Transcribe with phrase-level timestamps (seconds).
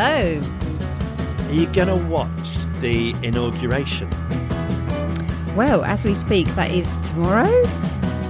[0.00, 0.40] Hello.
[1.48, 2.30] Are you going to watch
[2.80, 4.08] the inauguration?
[5.56, 7.50] Well, as we speak, that is tomorrow.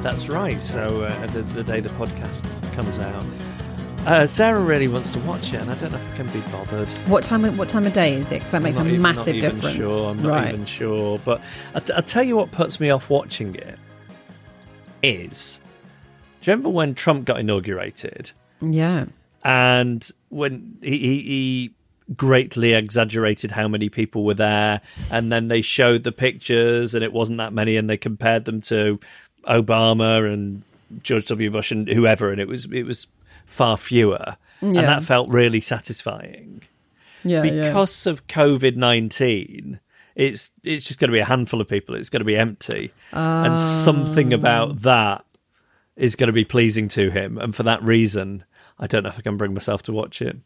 [0.01, 0.59] That's right.
[0.63, 3.23] So uh, the, the day the podcast comes out,
[4.07, 6.41] uh, Sarah really wants to watch it, and I don't know if I can be
[6.51, 6.91] bothered.
[7.07, 7.55] What time?
[7.59, 8.37] What time of day is it?
[8.37, 9.77] Because that makes a even- massive not even difference.
[9.77, 10.49] Sure, I'm not right.
[10.55, 11.19] even sure.
[11.19, 11.43] But
[11.75, 13.79] I t- I'll tell you what puts me off watching it
[15.03, 15.61] is.
[16.41, 18.33] Do you remember when Trump got inaugurated?
[18.63, 19.05] Yeah.
[19.45, 21.75] And when he, he, he
[22.17, 24.81] greatly exaggerated how many people were there,
[25.13, 28.61] and then they showed the pictures, and it wasn't that many, and they compared them
[28.63, 28.99] to
[29.45, 30.63] Obama and
[31.03, 31.51] George W.
[31.51, 33.07] Bush and whoever, and it was it was
[33.47, 36.63] far fewer, and that felt really satisfying
[37.25, 37.43] Yeah.
[37.43, 37.63] yeah.
[37.63, 39.81] because of COVID nineteen.
[40.15, 41.95] It's it's just going to be a handful of people.
[41.95, 43.57] It's going to be empty, and ah.
[43.57, 45.25] something about that
[45.95, 48.45] is going to be pleasing to him, and for that reason,
[48.81, 50.37] I don't know if I can bring myself to watch it.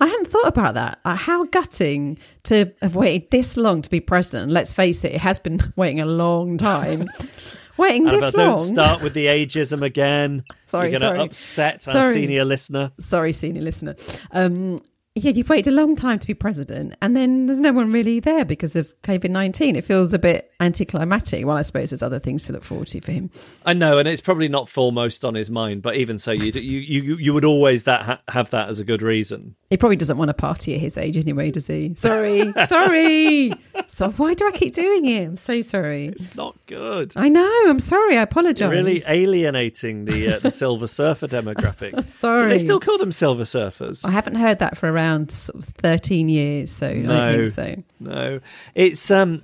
[0.00, 0.98] I hadn't thought about that.
[1.04, 4.50] Uh, how gutting to have waited this long to be president.
[4.50, 7.08] Let's face it, it has been waiting a long time.
[7.76, 8.46] waiting if this long.
[8.46, 12.92] don't start with the ageism again, Sorry, you're going to upset our senior listener.
[12.98, 13.94] Sorry, senior listener.
[14.32, 14.80] Um,
[15.14, 18.20] yeah, you've waited a long time to be president, and then there's no one really
[18.20, 19.76] there because of COVID 19.
[19.76, 21.46] It feels a bit anticlimactic.
[21.46, 23.30] Well, I suppose there's other things to look forward to for him.
[23.64, 26.78] I know, and it's probably not foremost on his mind, but even so, you you
[26.80, 29.54] you, you would always that ha- have that as a good reason.
[29.70, 31.94] He probably doesn't want to party at his age anyway, does he?
[31.94, 33.52] Sorry, sorry.
[33.86, 35.24] So why do I keep doing it?
[35.26, 36.06] I'm so sorry.
[36.06, 37.12] It's not good.
[37.16, 37.64] I know.
[37.68, 38.16] I'm sorry.
[38.18, 38.60] I apologise.
[38.60, 42.04] You're really alienating the uh, the Silver Surfer demographic.
[42.06, 42.42] sorry.
[42.42, 44.04] Do they still call them Silver Surfers?
[44.04, 47.32] I haven't heard that for around sort of 13 years, so I No.
[47.36, 47.82] don't think so.
[48.00, 48.40] No,
[48.74, 49.42] it's um,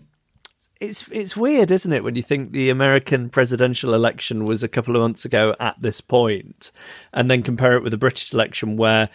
[0.81, 4.97] it's it's weird, isn't it, when you think the American presidential election was a couple
[4.97, 6.73] of months ago at this point,
[7.13, 9.09] and then compare it with the British election, where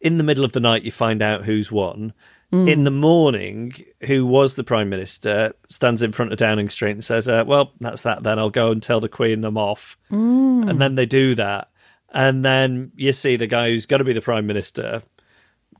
[0.00, 2.12] in the middle of the night you find out who's won.
[2.52, 3.72] In the morning,
[4.06, 7.72] who was the prime minister stands in front of Downing Street and says, uh, "Well,
[7.80, 8.22] that's that.
[8.22, 9.98] Then I'll go and tell the Queen I'm off."
[10.68, 11.70] And then they do that,
[12.12, 15.02] and then you see the guy who's going to be the prime minister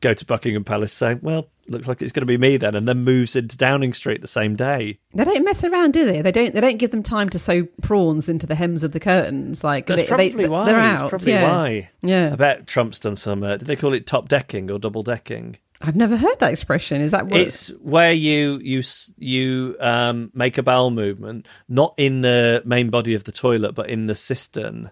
[0.01, 2.87] go to Buckingham Palace saying, "Well, looks like it's going to be me then," and
[2.89, 4.99] then moves into Downing Street the same day.
[5.13, 6.23] They don't mess around, do they?
[6.23, 6.55] They don't.
[6.55, 9.63] They don't give them time to sew prawns into the hems of the curtains.
[9.65, 10.67] Like That's they, probably they, why.
[10.67, 11.51] They're That's probably yeah.
[11.51, 11.89] why.
[12.03, 12.31] Yeah.
[12.33, 13.43] I bet Trump's done some.
[13.43, 15.59] Uh, did they call it top decking or double decking?
[15.81, 17.03] I've never heard that expression.
[17.03, 17.41] Is that what?
[17.41, 18.83] It's where you you
[19.19, 23.91] you um, make a bowel movement, not in the main body of the toilet, but
[23.91, 24.91] in the cistern.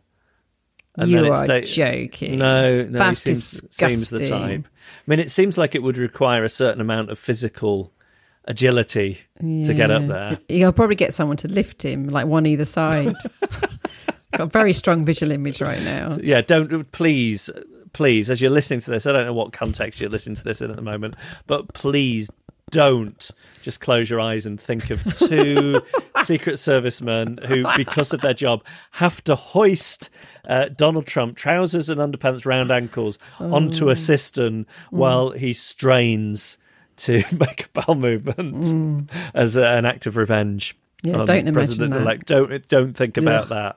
[0.96, 2.38] And You are joking.
[2.38, 4.66] No, no, That's he seems, seems the type.
[4.66, 7.92] I mean, it seems like it would require a certain amount of physical
[8.44, 10.38] agility to get up there.
[10.48, 13.14] You'll probably get someone to lift him, like one either side.
[14.32, 16.16] Got a very strong visual image right now.
[16.20, 17.50] yeah, don't please,
[17.92, 20.60] please, as you're listening to this, I don't know what context you're listening to this
[20.60, 21.14] in at the moment,
[21.46, 22.30] but please
[22.74, 23.30] don't
[23.62, 25.80] just close your eyes and think of two
[26.22, 30.10] Secret Servicemen who, because of their job, have to hoist
[30.46, 36.58] uh, Donald Trump trousers and underpants round ankles onto a cistern while he strains
[36.96, 40.76] to make a bowel movement as a, an act of revenge.
[41.02, 42.00] Yeah, on don't imagine that.
[42.00, 42.26] elect.
[42.26, 43.48] Don't don't think about Ugh.
[43.50, 43.76] that.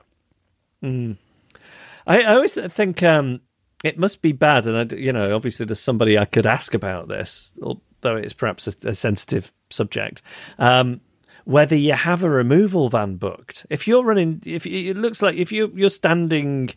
[2.06, 3.40] I, I always think um,
[3.84, 7.08] it must be bad, and I, you know, obviously, there's somebody I could ask about
[7.08, 7.58] this,
[8.02, 10.22] although it's perhaps a, a sensitive subject.
[10.58, 11.00] Um,
[11.44, 13.64] whether you have a removal van booked.
[13.70, 16.70] If you're running, if it looks like if you you're standing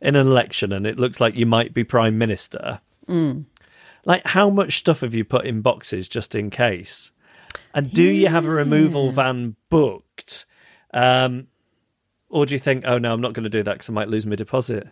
[0.00, 2.80] in an election and it looks like you might be prime minister,
[4.04, 7.10] like how much stuff have you put in boxes just in case?
[7.74, 10.46] And do you have a removal van booked?
[10.94, 11.48] Um,
[12.32, 14.08] or do you think, oh no, I'm not going to do that because I might
[14.08, 14.88] lose my deposit?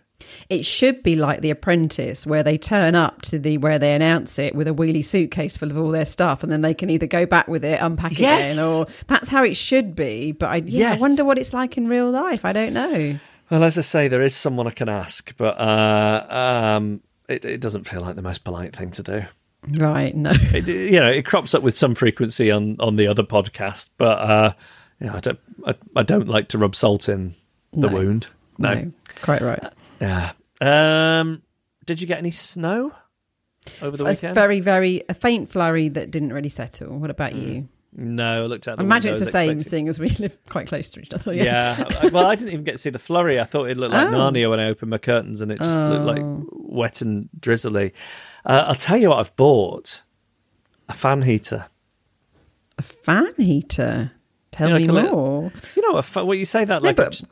[0.49, 4.39] It should be like The Apprentice, where they turn up to the where they announce
[4.39, 7.07] it with a wheelie suitcase full of all their stuff, and then they can either
[7.07, 8.53] go back with it, unpack it Yes.
[8.53, 10.31] again, or that's how it should be.
[10.31, 10.99] But I, yeah, Yes.
[10.99, 12.45] I wonder what it's like in real life.
[12.45, 13.19] I don't know.
[13.49, 16.25] Well, as I say, there is someone I can ask, but uh,
[16.77, 19.23] um, it, it doesn't feel like the most polite thing to do.
[19.77, 20.15] Right?
[20.15, 20.31] No.
[20.33, 24.19] It, you know, it crops up with some frequency on, on the other podcast, but
[24.19, 24.53] uh,
[25.01, 27.33] yeah, I don't I, I don't like to rub salt in
[27.73, 27.93] the No.
[27.93, 28.27] wound.
[28.57, 28.91] No.
[29.21, 29.63] quite right.
[29.99, 30.31] Yeah.
[30.61, 31.41] Um,
[31.85, 32.93] did you get any snow
[33.81, 34.35] over the weekend?
[34.35, 36.99] very, very a faint flurry that didn't really settle.
[36.99, 37.67] What about you?
[37.93, 38.75] no, I looked out.
[38.75, 41.13] I The imagine it's the same, expecting- seeing as we live quite close to each
[41.13, 41.33] other.
[41.33, 41.75] Yeah.
[42.01, 43.39] I- well, I didn't even get to see the flurry.
[43.39, 44.11] I thought it looked like Oh.
[44.11, 46.47] Narnia when I opened my curtains, and it just looked like Oh.
[46.53, 47.93] wet and drizzly.
[48.45, 50.03] Uh, I'll tell you what I've bought:
[50.87, 51.65] a fan heater.
[52.77, 54.11] a fan heater.
[54.51, 55.51] Tell me like a little- more.
[55.75, 56.93] You know, a well, you say that like.
[56.93, 57.25] a but- just-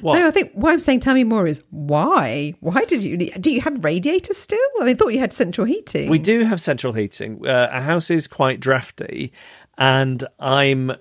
[0.00, 0.18] what?
[0.18, 2.54] No, I think what I'm saying, tell me more, is why?
[2.60, 4.58] Why did you need, do you have radiators still?
[4.80, 6.08] I mean thought you had central heating.
[6.08, 7.46] We do have central heating.
[7.46, 9.32] Uh, our house is quite drafty,
[9.76, 10.92] and I'm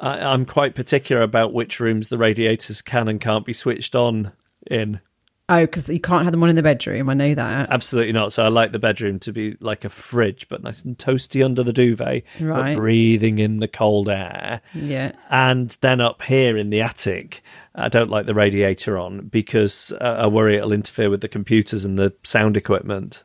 [0.00, 4.32] I, I'm quite particular about which rooms the radiators can and can't be switched on
[4.70, 5.00] in.
[5.50, 7.08] Oh, because you can't have them on in the bedroom.
[7.08, 7.70] I know that.
[7.70, 8.34] Absolutely not.
[8.34, 11.62] So I like the bedroom to be like a fridge, but nice and toasty under
[11.62, 12.74] the duvet, Right.
[12.74, 14.60] but breathing in the cold air.
[14.74, 15.12] Yeah.
[15.30, 17.42] And then up here in the attic,
[17.74, 21.84] I don't like the radiator on because uh, I worry it'll interfere with the computers
[21.86, 23.24] and the sound equipment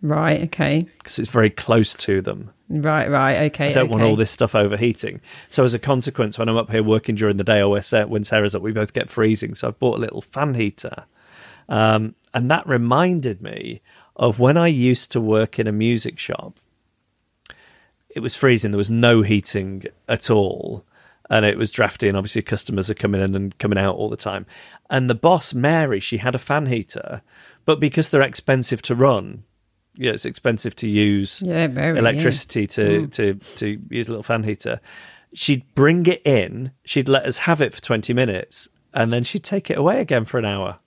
[0.00, 0.42] Right.
[0.44, 0.86] Okay.
[0.98, 2.50] because it's very close to them.
[2.68, 3.10] Right.
[3.10, 3.42] Right.
[3.52, 3.70] Okay.
[3.70, 5.20] I don't want all this stuff overheating.
[5.48, 8.54] So as a consequence, when I'm up here working during the day, or when Sarah's
[8.54, 9.54] up, we both get freezing.
[9.54, 11.04] So I've bought a little fan heater,
[11.68, 13.80] um, and that reminded me
[14.16, 16.58] of when I used to work in a music shop.
[18.10, 18.70] It was freezing.
[18.70, 20.84] There was no heating at all,
[21.30, 22.08] and it was drafty.
[22.08, 24.46] And obviously, customers are coming in and coming out all the time.
[24.90, 27.22] And the boss, Mary, she had a fan heater,
[27.64, 29.44] but because they're expensive to run,
[29.94, 31.66] yeah, it's expensive to use Yeah.
[31.66, 31.94] Very.
[31.94, 32.00] yeah.
[32.00, 34.80] electricity to, to to use a little fan heater.
[35.34, 39.44] She'd bring it in, she'd let us have it for 20 minutes, and then she'd
[39.44, 40.78] take it away again for an hour.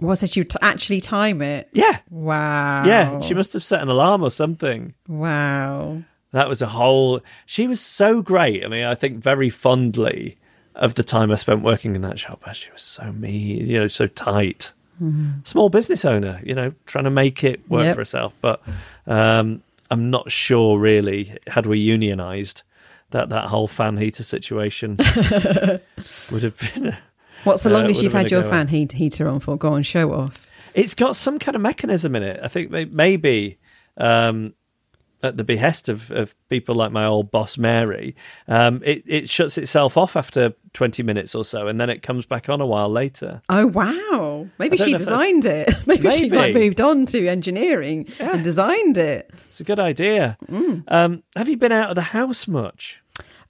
[0.00, 1.68] Was it you to actually time it?
[1.72, 1.98] Yeah.
[2.10, 2.84] Wow.
[2.84, 3.20] Yeah.
[3.20, 4.94] She must have set an alarm or something.
[5.06, 6.02] Wow.
[6.32, 7.20] That was a whole.
[7.46, 8.64] She was so great.
[8.64, 10.36] I mean, I think very fondly
[10.74, 12.44] of the time I spent working in that shop.
[12.54, 14.72] She was so mean, you know, so tight.
[15.44, 17.94] Small business owner, you know, trying to make it work Yep.
[17.94, 18.34] for herself.
[18.40, 18.60] But
[19.06, 19.62] um,
[19.92, 22.62] I'm not sure really, had we unionised,
[23.10, 24.96] that that whole fan heater situation
[26.30, 26.96] would have been.
[27.48, 29.56] What's the Uh, longest would you've had your fan heat, heater on for?
[29.56, 30.48] Go on, show off.
[30.74, 32.38] It's got some kind of mechanism in it.
[32.42, 33.58] I think maybe
[33.96, 34.54] um,
[35.22, 38.14] at the behest of, of people like my old boss Mary,
[38.46, 42.26] um, it, it shuts itself off after 20 minutes or so, and then it comes
[42.26, 43.42] back on a while later.
[43.48, 44.46] Oh wow!
[44.58, 45.74] Maybe she know if that's- designed it.
[45.88, 48.34] Maybe, she might moved on to engineering Yeah.
[48.34, 49.28] and designed it.
[49.32, 50.36] It's a good idea.
[50.86, 53.02] Um, have you been out of the house much?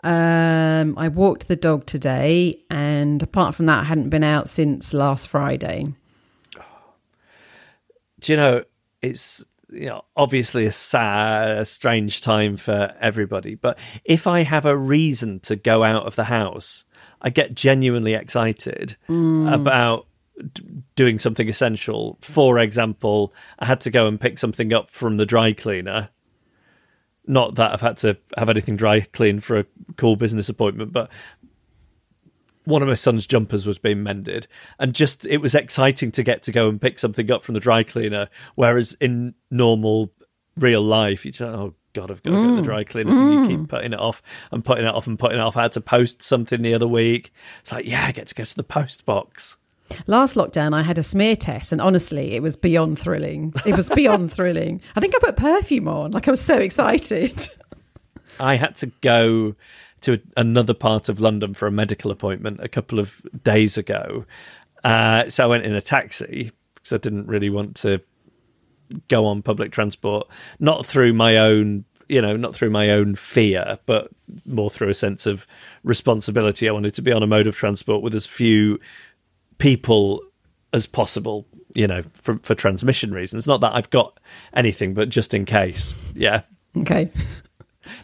[0.04, 4.94] Um, I walked the dog today, and apart from that, I hadn't been out since
[4.94, 5.86] last Friday.
[8.20, 8.64] Do you know,
[9.02, 13.54] it's you know, obviously a sad, a strange time for everybody.
[13.54, 16.84] But if I have a reason to go out of the house,
[17.20, 20.06] I get genuinely excited about
[20.52, 20.62] d-
[20.96, 22.18] doing something essential.
[22.20, 26.10] For example, I had to go and pick something up from the dry cleaner.
[27.28, 29.66] Not that I've had to have anything dry cleaned for a
[29.96, 31.10] cool business appointment, but
[32.64, 34.46] one of my son's jumpers was being mended
[34.78, 37.60] and just it was exciting to get to go and pick something up from the
[37.60, 40.12] dry cleaner whereas in normal
[40.58, 42.64] real life you just oh god i've got to go to the mm.
[42.64, 43.68] dry cleaner so you keep mm.
[43.68, 45.56] putting it off and putting it off and putting it off.
[45.56, 47.32] I had to post something the other week.
[47.60, 49.56] It's like yeah i get to go to the post box
[50.06, 53.52] Last lockdown, I had a smear test, and honestly, it was beyond thrilling.
[53.66, 54.80] It was beyond thrilling.
[54.96, 57.48] I think I put perfume on, like I was so excited.
[58.40, 59.54] I had to go
[60.02, 64.24] to another part of London for a medical appointment a couple of days ago.
[64.84, 68.00] Uh, so I went in a taxi because I didn't really want to
[69.08, 70.28] go on public transport,
[70.58, 74.08] not through my own, you know, not through my own fear, but
[74.46, 75.46] more through a sense of
[75.82, 76.68] responsibility.
[76.68, 78.78] I wanted to be on a mode of transport with as few
[79.58, 80.22] people
[80.72, 83.46] as possible, you know, for, for transmission reasons.
[83.46, 84.18] Not that I've got
[84.54, 86.12] anything, but just in case.
[86.14, 86.42] Yeah.
[86.76, 87.10] Okay.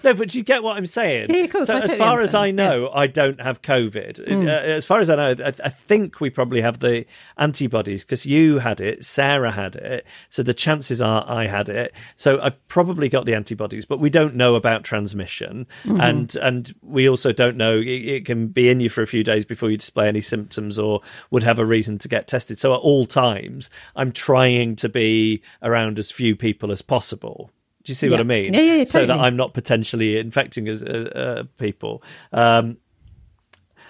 [0.03, 1.29] No, but you get what I'm saying.
[1.31, 3.63] Yeah, of course, So I as totally far as I understand, know, I don't have
[3.63, 4.27] COVID.
[4.27, 4.47] Mm.
[4.47, 7.05] Uh, as far as I know, I, I think we probably have the
[7.39, 10.07] antibodies because you had it, Sarah had it.
[10.29, 11.93] So the chances are I had it.
[12.17, 16.01] So I've probably got the antibodies, but we don't know about transmission, Mm-hmm.
[16.01, 19.23] and and we also don't know it, it can be in you for a few
[19.25, 21.01] days before you display any symptoms or
[21.31, 22.59] would have a reason to get tested.
[22.59, 27.51] So at all times, I'm trying to be around as few people as possible.
[27.85, 28.55] Do you see what I mean?
[28.55, 29.19] Yeah, yeah, yeah, So that.
[29.19, 32.03] I'm not potentially infecting as uh, uh, people.
[32.33, 32.79] Um,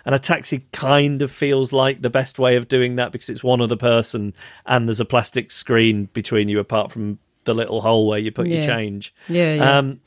[0.05, 3.43] and a taxi kind of feels like the best way of doing that because it's
[3.43, 4.35] one other person
[4.67, 8.49] and there's a plastic screen between you apart from the little hole where you put
[8.49, 9.15] your change.
[9.29, 9.79] Yeah, yeah.
[9.79, 10.01] Um,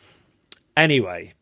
[0.75, 1.33] anyway,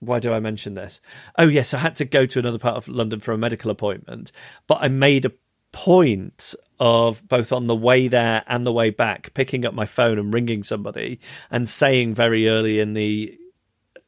[0.00, 1.00] why do I mention this?
[1.38, 4.32] Oh, yes, I had to go to another part of London for a medical appointment,
[4.66, 5.32] but I made a
[5.72, 10.18] point of both on the way there and the way back picking up my phone
[10.18, 13.38] and ringing somebody and saying very early in the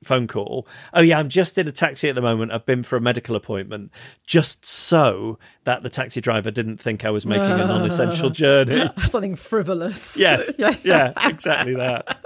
[0.05, 2.53] phone call, oh yeah, I'm just in a taxi at the moment.
[2.53, 3.91] I've been for a medical appointment,
[4.25, 8.91] just so that the taxi driver didn't think I was making a non-essential journey.
[9.05, 10.17] Something frivolous.
[10.17, 10.77] Yes, yeah.
[10.85, 12.19] yeah, exactly that.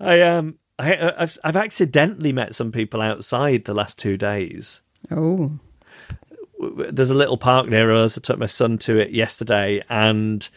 [0.00, 4.82] I um, I, I've I've accidentally met some people outside the last two days.
[5.10, 5.52] Oh.
[6.60, 8.18] There's a little park near us.
[8.18, 10.48] I took my son to it yesterday, and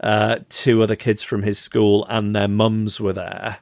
[0.00, 3.58] uh, two other kids from his school and their mums were there.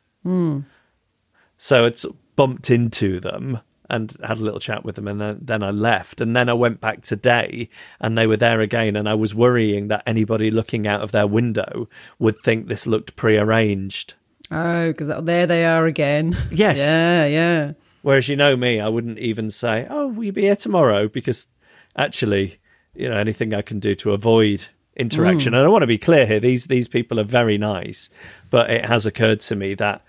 [1.56, 2.04] So it's
[2.36, 6.20] bumped into them and had a little chat with them, and then, then I left.
[6.20, 7.68] And then I went back today,
[8.00, 8.96] and they were there again.
[8.96, 13.14] And I was worrying that anybody looking out of their window would think this looked
[13.14, 14.14] prearranged.
[14.50, 16.36] Oh, because there they are again.
[16.50, 16.78] Yes.
[16.78, 17.72] Yeah, yeah.
[18.02, 21.48] Whereas you know me, I wouldn't even say, "Oh, will you be here tomorrow?" Because
[21.96, 22.58] actually,
[22.94, 25.54] you know, anything I can do to avoid interaction.
[25.54, 28.10] And I want to be clear here: these these people are very nice,
[28.50, 30.04] but it has occurred to me that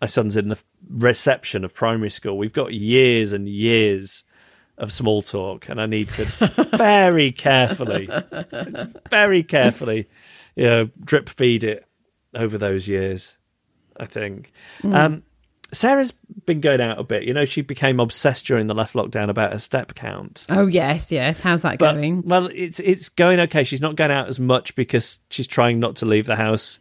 [0.00, 2.36] my son's in the reception of primary school.
[2.36, 4.24] We've got years and years
[4.78, 6.24] of small talk, and I need to
[6.76, 8.08] very carefully,
[9.10, 10.08] very carefully,
[10.56, 11.86] you know, drip feed it
[12.34, 13.38] over those years.
[13.96, 14.52] I think.
[14.84, 15.22] Um,
[15.72, 16.12] Sarah's
[16.44, 17.22] been going out a bit.
[17.24, 20.44] You know, she became obsessed during the last lockdown about her step count.
[20.50, 21.40] Oh, yes, yes.
[21.40, 22.22] How's that But going?
[22.22, 23.64] well, it's it's going okay.
[23.64, 26.78] She's not going out as much because she's trying not to leave the house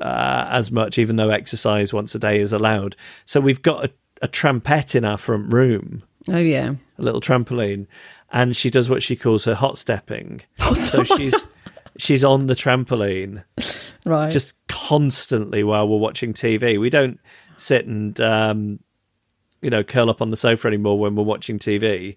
[0.00, 2.96] uh, as much, even though exercise once a day is allowed.
[3.24, 3.92] So we've got a,
[4.22, 6.74] a trampette in our front room, Oh, yeah.
[6.98, 7.86] a little trampoline,
[8.32, 10.42] and she does what she calls her hot stepping.
[10.78, 11.46] so she's
[11.98, 13.42] she's on the trampoline
[14.06, 14.30] Right.
[14.30, 16.78] just constantly while we're watching TV.
[16.78, 17.18] We don't
[17.56, 18.78] sit and um,
[19.62, 22.16] you know curl up on the sofa anymore when we're watching TV.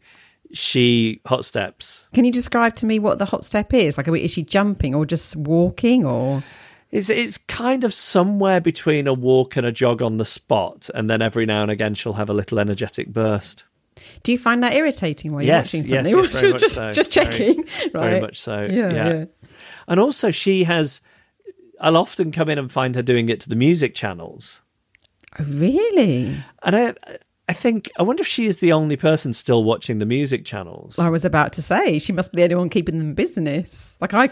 [0.51, 2.09] She hot steps.
[2.13, 3.97] Can you describe to me what the hot step is?
[3.97, 6.43] Like, is she jumping or just walking or?
[6.91, 11.07] It's it's kind of somewhere between a walk and a jog on the spot, and
[11.07, 13.63] then every now and again she'll have a little energetic burst.
[14.23, 16.23] Do you find that irritating while you're Yes, watching yes, something?
[16.23, 16.91] yes, yes, very much just, so.
[16.91, 17.63] just Very- checking.
[17.93, 18.21] Very right.
[18.23, 18.61] much so.
[18.63, 19.09] Yeah, yeah.
[19.13, 19.25] yeah.
[19.87, 21.01] And also, she has.
[21.79, 24.63] I'll often come in and find her doing it to the music channels.
[25.37, 26.35] Oh, really?
[26.63, 26.93] And I,
[27.47, 30.97] I think I wonder if she is the only person still watching the music channels.
[30.97, 33.97] I was about to say she must be the only one keeping them in business.
[34.01, 34.29] Like I,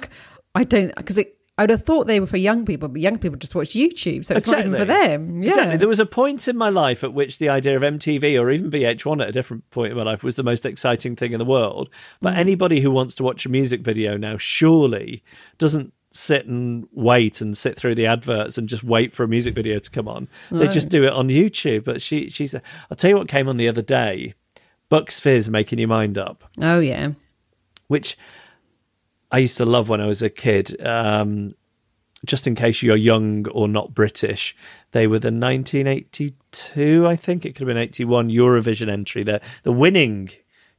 [0.56, 1.18] I don't because
[1.60, 4.24] I would have thought they were for young people, but young people just watch YouTube,
[4.24, 5.42] so it's not even for them.
[5.42, 5.78] Yeah, Exactly.
[5.78, 8.70] There was a point in my life at which the idea of MTV or even
[8.70, 11.46] VH1 at a different point in my life was the most exciting thing in the
[11.46, 11.90] world.
[12.22, 12.38] But Mm.
[12.38, 15.24] anybody who wants to watch a music video now surely
[15.58, 19.54] doesn't sit and wait and sit through the adverts and just wait for a music
[19.54, 20.28] video to come on.
[20.50, 21.84] They just do it on YouTube.
[21.84, 22.56] But she, she's.
[22.56, 24.34] I'll tell you what came on the other day.
[24.90, 27.12] Bucks Fizz making your mind up oh yeah,
[27.88, 28.18] which
[29.32, 30.80] I used to love when I was a kid.
[30.86, 31.56] Um,
[32.26, 34.56] just in case you're young or not British,
[34.92, 39.24] they were the 1982, I think it could have been 81 Eurovision entry.
[39.24, 40.30] The the winning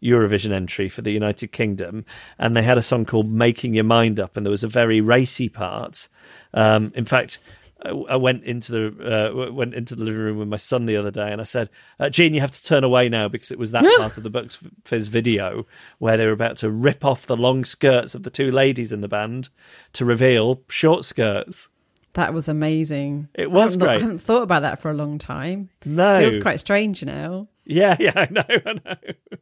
[0.03, 2.05] Eurovision entry for the United Kingdom,
[2.39, 5.01] and they had a song called "Making Your Mind Up," and there was a very
[5.01, 6.09] racy part.
[6.55, 7.39] Um, in fact.
[7.81, 10.97] I I went into the uh, went into the living room with my son the
[10.97, 13.59] other day, and I said, uh, "Gene, you have to turn away now because it
[13.59, 15.65] was that part of the Bucks Fizz video
[15.99, 19.01] where they were about to rip off the long skirts of the two ladies in
[19.01, 19.49] the band
[19.93, 21.69] to reveal short skirts."
[22.15, 23.29] that was amazing.
[23.35, 23.97] It was I great.
[23.97, 25.71] I haven't thought about that for a long time.
[25.85, 27.47] No, Feels quite strange now.
[27.65, 29.39] Yeah, yeah, I know, I know.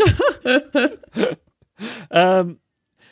[2.10, 2.58] um,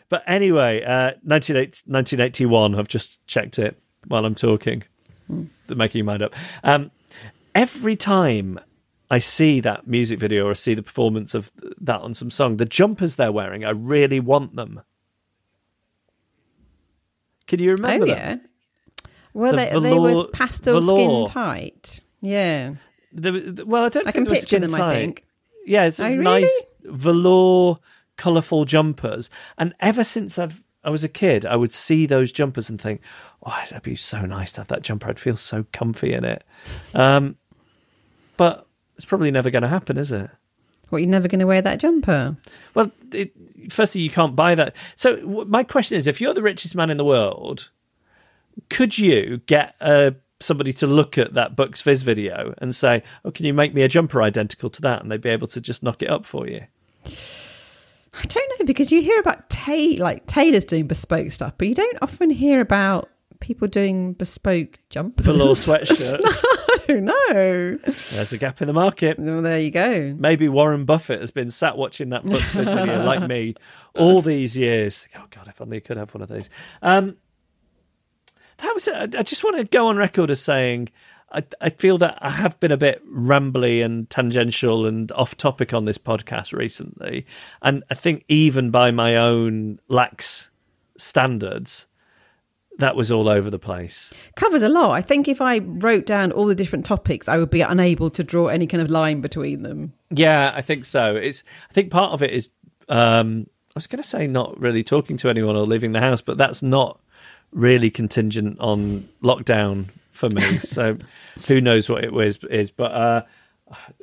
[0.08, 4.82] but anyway, uh, 1981, I've just checked it while I'm talking,
[5.68, 6.34] making your mind up.
[6.62, 6.90] Um,
[7.54, 8.60] every time
[9.10, 11.50] I see that music video or I see the performance of
[11.80, 14.82] that on some song, the jumpers they're wearing, I really want them.
[17.46, 18.16] Can you remember oh them?
[18.16, 18.36] yeah.
[19.32, 21.26] Well, the they, they was pastel velour.
[21.26, 22.00] skin tight.
[22.20, 22.74] Yeah.
[23.12, 25.22] The- the- well, I don't I think can they were picture skin them, I tight.
[25.66, 27.78] Yeah, it's Oh, nice velour,
[28.16, 29.28] colourful jumpers.
[29.58, 33.00] And ever since I've I was a kid, I would see those jumpers and think,
[33.44, 35.08] "Oh, it'd be so nice to have that jumper.
[35.08, 36.44] I'd feel so comfy in it."
[36.94, 37.37] Um,
[38.37, 40.30] but it's probably never going to happen, is it?
[40.90, 42.37] What, you're never going to wear that jumper?
[42.75, 43.32] Well, it,
[43.68, 44.76] firstly, you can't buy that.
[44.94, 47.70] So, w- my question is: if you're the richest man in the world,
[48.70, 53.30] could you get uh, somebody to look at that Bucks Fizz video and say, "Oh,
[53.30, 55.82] can you make me a jumper identical to that?" And they'd be able to just
[55.82, 56.62] knock it up for you.
[57.06, 61.74] I don't know because you hear about ta- like tailors doing bespoke stuff, but you
[61.74, 65.26] don't often hear about people doing bespoke jumpers.
[65.26, 66.42] Velour sweatshirts.
[66.88, 67.76] no, no.
[68.12, 69.18] There's a gap in the market.
[69.18, 70.14] Well, there you go.
[70.18, 73.54] Maybe Warren Buffett has been sat watching that Bucks Fizz video like me
[73.94, 75.06] all these years.
[75.16, 76.48] Oh God, if only I could have one of these.
[76.80, 77.16] Um,
[78.58, 78.88] that was.
[78.88, 80.88] I I just want to go on record as saying
[81.32, 85.75] I, I feel that I have been a bit rambly and tangential and off topic
[85.75, 87.26] on this podcast recently,
[87.62, 90.50] and I think even by my own lax
[90.96, 91.86] standards,
[92.78, 94.14] that was all over the place.
[94.36, 94.92] Covers a lot.
[94.92, 98.22] I think if I wrote down all the different topics, I would be unable to
[98.22, 99.94] draw any kind of line between them.
[100.10, 101.16] Yeah, I think so.
[101.16, 101.42] It's.
[101.70, 102.50] I think part of it is.
[102.88, 106.22] Um, I was going to say not really talking to anyone or leaving the house,
[106.22, 106.98] but that's not
[107.56, 110.58] really contingent on lockdown for me.
[110.60, 110.98] so
[111.48, 113.22] who knows what it was is, but uh,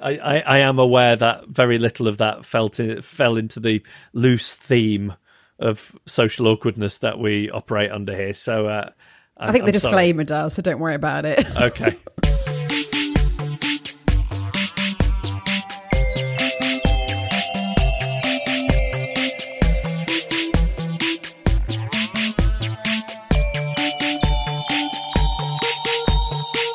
[0.01, 3.81] I, I, I am aware that very little of that felt in, fell into the
[4.11, 5.13] loose theme
[5.59, 8.33] of social awkwardness that we operate under here.
[8.33, 8.89] So uh,
[9.37, 9.91] I think the I'm sorry.
[9.91, 11.45] disclaimer does, so don't worry about it.
[11.55, 11.95] Okay.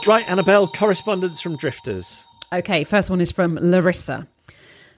[0.09, 2.27] Right, Annabelle, correspondence from Drifters.
[2.51, 4.27] Okay, first one is from Larissa.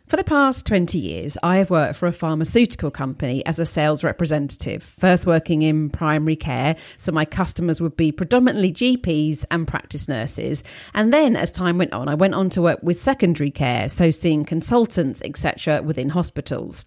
[0.06, 4.04] For the past 20 years, I have worked for a pharmaceutical company as a sales
[4.04, 10.06] representative, first working in primary care, so my customers would be predominantly GPs and practice
[10.06, 10.62] nurses.
[10.94, 14.12] And then as time went on, I went on to work with secondary care, so
[14.12, 16.86] seeing consultants, etc., within hospitals.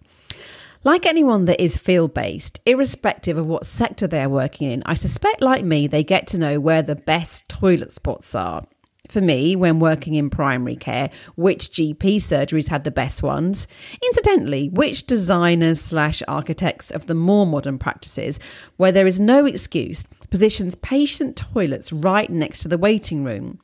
[0.86, 5.40] Like anyone that is field based, irrespective of what sector they're working in, I suspect,
[5.40, 8.66] like me, they get to know where the best toilet spots are.
[9.08, 13.66] For me, when working in primary care, which GP surgeries had the best ones?
[14.04, 18.38] Incidentally, which designers slash architects of the more modern practices,
[18.76, 23.58] where there is no excuse, positions patient toilets right next to the waiting room?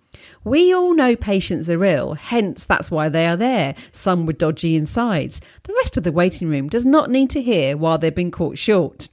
[0.45, 4.77] We all know patients are ill, hence that's why they are there, some with dodgy
[4.77, 5.41] insides.
[5.65, 8.59] The rest of the waiting room does not need to hear while they've been caught
[8.59, 9.09] short.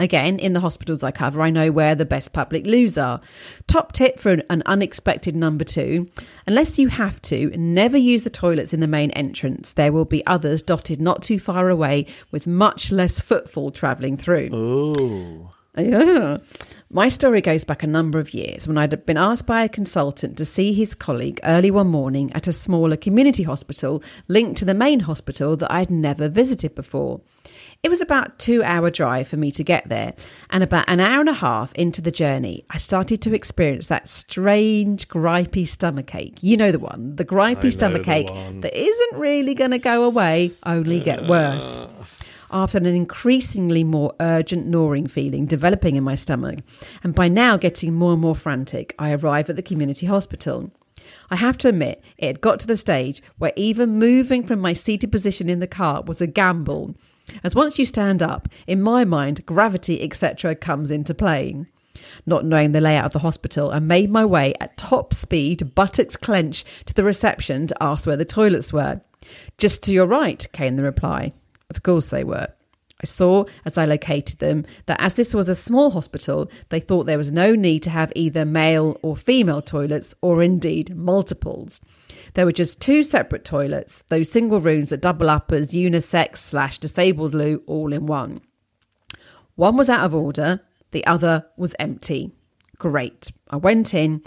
[0.00, 3.20] Again, in the hospitals I cover, I know where the best public loos are.
[3.66, 6.06] Top tip for an, unexpected number two
[6.46, 9.74] unless you have to, never use the toilets in the main entrance.
[9.74, 14.48] There will be others dotted not too far away with much less footfall travelling through.
[14.54, 15.50] Ooh.
[15.76, 16.38] Yeah.
[16.92, 20.36] My story goes back a number of years when I'd been asked by a consultant
[20.38, 24.74] to see his colleague early one morning at a smaller community hospital linked to the
[24.74, 27.20] main hospital that I'd never visited before.
[27.84, 30.14] It was about two hour drive for me to get there,
[30.50, 34.08] and about an hour and a half into the journey, I started to experience that
[34.08, 36.42] strange, gripey stomach ache.
[36.42, 38.26] You know the one, the gripey stomach ache
[38.60, 41.80] that isn't really going to go away, only get worse
[42.50, 46.58] after an increasingly more urgent gnawing feeling developing in my stomach,
[47.02, 50.70] and by now getting more and more frantic, I arrive at the community hospital.
[51.30, 54.72] I have to admit, it had got to the stage where even moving from my
[54.72, 56.94] seated position in the car was a gamble,
[57.42, 61.64] as once you stand up, in my mind, gravity, etc., comes into play.
[62.26, 66.16] Not knowing the layout of the hospital, I made my way at top speed, buttocks
[66.16, 69.00] clenched, to the reception to ask where the toilets were.
[69.58, 71.32] Just to your right, came the reply.
[71.70, 72.48] Of course they were.
[73.02, 77.04] I saw, as I located them, that as this was a small hospital, they thought
[77.04, 81.80] there was no need to have either male or female toilets, or indeed multiples.
[82.34, 86.78] There were just two separate toilets, those single rooms that double up as unisex slash
[86.78, 88.42] disabled loo all in one.
[89.54, 92.32] One was out of order, the other was empty.
[92.78, 93.30] Great.
[93.48, 94.22] I went in,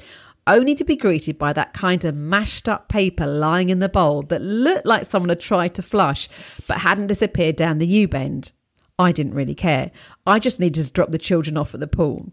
[0.47, 4.23] only to be greeted by that kind of mashed up paper lying in the bowl
[4.23, 6.27] that looked like someone had tried to flush
[6.67, 8.51] but hadn't disappeared down the U bend.
[8.99, 9.91] I didn't really care.
[10.27, 12.31] I just needed to drop the children off at the pool.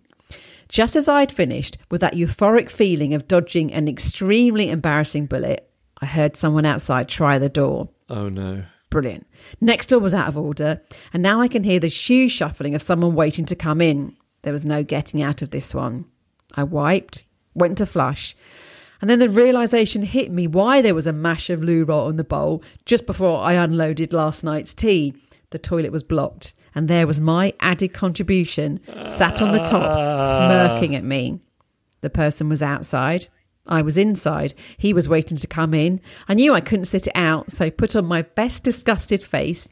[0.69, 5.69] Just as I'd finished with that euphoric feeling of dodging an extremely embarrassing bullet,
[6.01, 7.89] I heard someone outside try the door.
[8.09, 8.65] Oh no.
[8.89, 9.27] Brilliant.
[9.61, 10.81] Next door was out of order,
[11.13, 14.17] and now I can hear the shoe shuffling of someone waiting to come in.
[14.43, 16.07] There was no getting out of this one.
[16.55, 18.37] I wiped, went to flush,
[19.01, 22.17] and then the realization hit me why there was a mash of loo roll on
[22.17, 25.15] the bowl just before I unloaded last night's tea.
[25.51, 30.95] The toilet was blocked, and there was my added contribution sat on the top, smirking
[30.95, 31.41] at me.
[32.03, 33.29] The person was outside.
[33.67, 34.55] I was inside.
[34.77, 36.01] He was waiting to come in.
[36.29, 39.69] I knew I couldn't sit it out, so I put on my best disgusted face,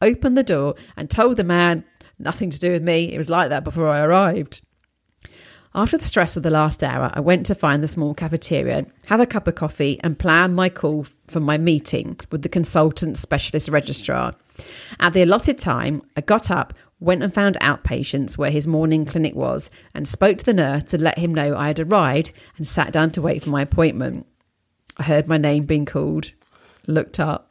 [0.00, 1.84] opened the door, and told the man,
[2.18, 3.12] nothing to do with me.
[3.12, 4.62] It was like that before I arrived.
[5.72, 9.20] After the stress of the last hour, I went to find the small cafeteria, have
[9.20, 13.68] a cup of coffee, and plan my call for my meeting with the consultant specialist
[13.68, 14.34] registrar.
[14.98, 19.36] At the allotted time, I got up, went and found outpatients where his morning clinic
[19.36, 22.92] was, and spoke to the nurse to let him know I had arrived and sat
[22.92, 24.26] down to wait for my appointment.
[24.96, 26.32] I heard my name being called,
[26.88, 27.49] looked up,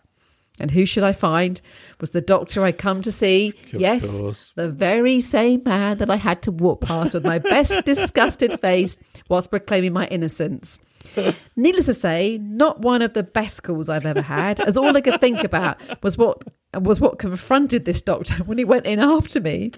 [0.59, 1.61] and who should I find
[1.99, 3.53] was the doctor I'd come to see.
[3.73, 4.51] Of yes, course.
[4.55, 8.97] the very same man that I had to walk past with my best disgusted face
[9.29, 10.79] whilst proclaiming my innocence.
[11.55, 15.01] Needless to say, not one of the best calls I've ever had, as all I
[15.01, 16.43] could think about was what
[16.73, 19.71] was what confronted this doctor when he went in after me.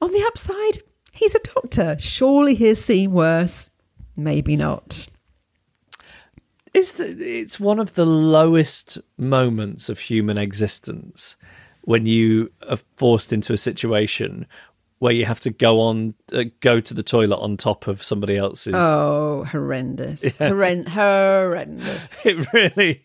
[0.00, 1.96] On the upside, he's a doctor.
[1.98, 3.70] Surely he's seen worse.
[4.16, 5.08] Maybe not.
[6.74, 11.36] It's the, it's one of the lowest moments of human existence
[11.82, 14.46] when you are forced into a situation
[15.00, 18.36] where you have to go on uh, go to the toilet on top of somebody
[18.36, 18.74] else's.
[18.76, 20.22] Oh, horrendous.
[20.38, 22.00] Horren- horrendous.
[22.24, 23.04] It really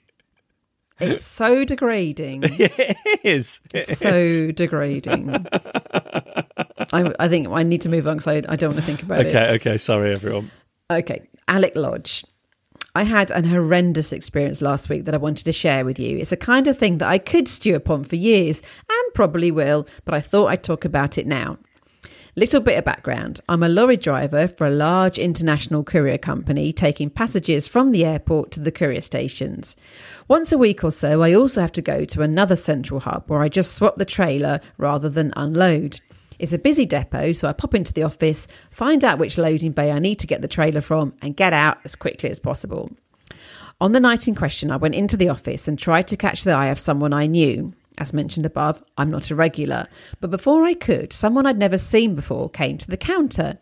[1.00, 2.44] It's so degrading.
[2.44, 3.60] it is.
[3.74, 3.98] It is.
[3.98, 5.30] so degrading.
[6.94, 9.04] I, I think I need to move on because I, I don't want to think
[9.04, 9.36] about it.
[9.36, 9.78] Okay, okay.
[9.78, 10.52] Sorry, everyone.
[10.90, 12.24] Okay, Alec Lodge.
[12.98, 16.18] I had an horrendous experience last week that I wanted to share with you.
[16.18, 19.88] It's a kind of thing that I could stew upon for years and probably will,
[20.04, 21.60] but I thought I'd talk about it now.
[22.36, 23.40] Little bit of background.
[23.48, 28.50] I'm a lorry driver for a large international courier company taking passengers from the airport
[28.54, 29.76] to the courier stations.
[30.28, 33.42] Once a week or so, I also have to go to another central hub where
[33.42, 36.00] I just swap the trailer rather than unload.
[36.40, 39.92] It's a busy depot, so I pop into the office, find out which loading bay
[39.92, 42.92] I need to get the trailer from, and get out as quickly as possible.
[43.80, 46.52] On the night in question, I went into the office and tried to catch the
[46.52, 47.74] eye of someone I knew.
[48.00, 49.88] As mentioned above, I'm not a regular,
[50.20, 53.58] but before I could, someone I'd never seen before came to the counter.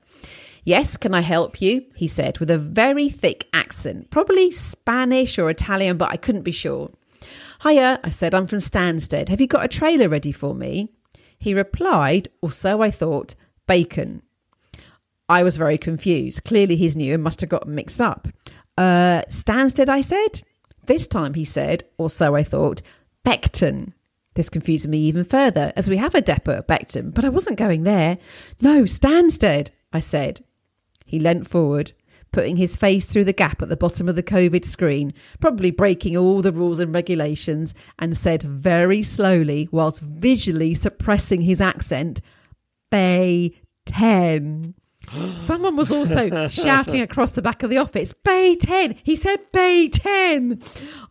[0.65, 1.85] Yes, can I help you?
[1.95, 6.51] He said with a very thick accent, probably Spanish or Italian, but I couldn't be
[6.51, 6.91] sure.
[7.63, 9.29] Hiya, I said, I'm from Stansted.
[9.29, 10.89] Have you got a trailer ready for me?
[11.37, 13.35] He replied, or so I thought,
[13.67, 14.21] bacon.
[15.27, 16.43] I was very confused.
[16.43, 18.27] Clearly, he's new and must have got mixed up.
[18.77, 20.43] Uh, Stansted, I said.
[20.85, 22.81] This time he said, or so I thought,
[23.25, 23.93] Beckton.
[24.35, 27.57] This confused me even further, as we have a depot at Beckton, but I wasn't
[27.57, 28.17] going there.
[28.61, 30.41] No, Stansted, I said.
[31.05, 31.93] He leant forward,
[32.35, 36.17] putting his face through the gap at the bottom of the COVID screen, probably breaking
[36.17, 42.19] all the rules and regulations, and said very slowly, whilst visually suppressing his accent,
[42.91, 44.75] Bay 10.
[45.37, 48.95] Someone was also shouting across the back of the office, Bay 10.
[49.03, 50.59] He said Bay 10.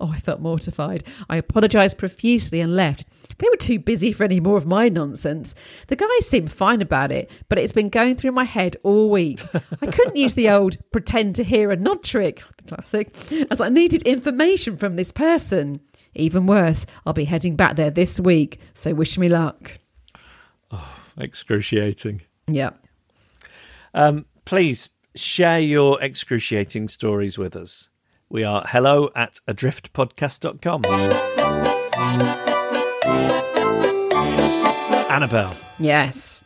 [0.01, 1.05] Oh, I felt mortified.
[1.29, 3.39] I apologised profusely and left.
[3.39, 5.55] They were too busy for any more of my nonsense.
[5.89, 9.41] The guys seemed fine about it, but it's been going through my head all week.
[9.81, 13.11] I couldn't use the old pretend to hear a nod trick, the classic,
[13.51, 15.81] as I needed information from this person.
[16.15, 19.79] Even worse, I'll be heading back there this week, so wish me luck.
[20.71, 22.23] Oh, excruciating.
[22.47, 22.71] Yeah.
[23.95, 27.91] Um, please share your excruciating stories with us.
[28.29, 30.83] We are hello at adriftpodcast.com.
[35.11, 36.43] Annabelle, Yes.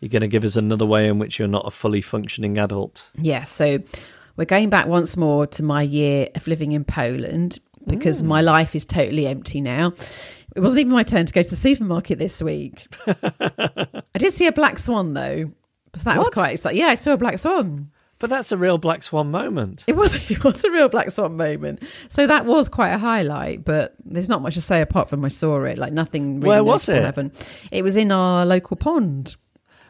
[0.00, 3.10] you're going to give us another way in which you're not a fully functioning adult.
[3.20, 3.78] Yeah, so
[4.36, 8.76] we're going back once more to my year of living in Poland because my life
[8.76, 9.92] is totally empty now.
[10.54, 12.86] It wasn't even my turn to go to the supermarket this week.
[13.06, 15.50] I did see a black swan though.
[15.94, 16.80] So that was quite exciting.
[16.80, 17.90] Yeah, I saw a black swan.
[18.18, 19.84] But that's a real Black Swan moment.
[19.86, 21.82] It was it was a real black swan moment.
[22.08, 25.28] So that was quite a highlight, but there's not much to say apart from I
[25.28, 25.76] saw it.
[25.76, 27.02] Like nothing really Where was it?
[27.02, 27.32] happened.
[27.70, 29.36] It was in our local pond.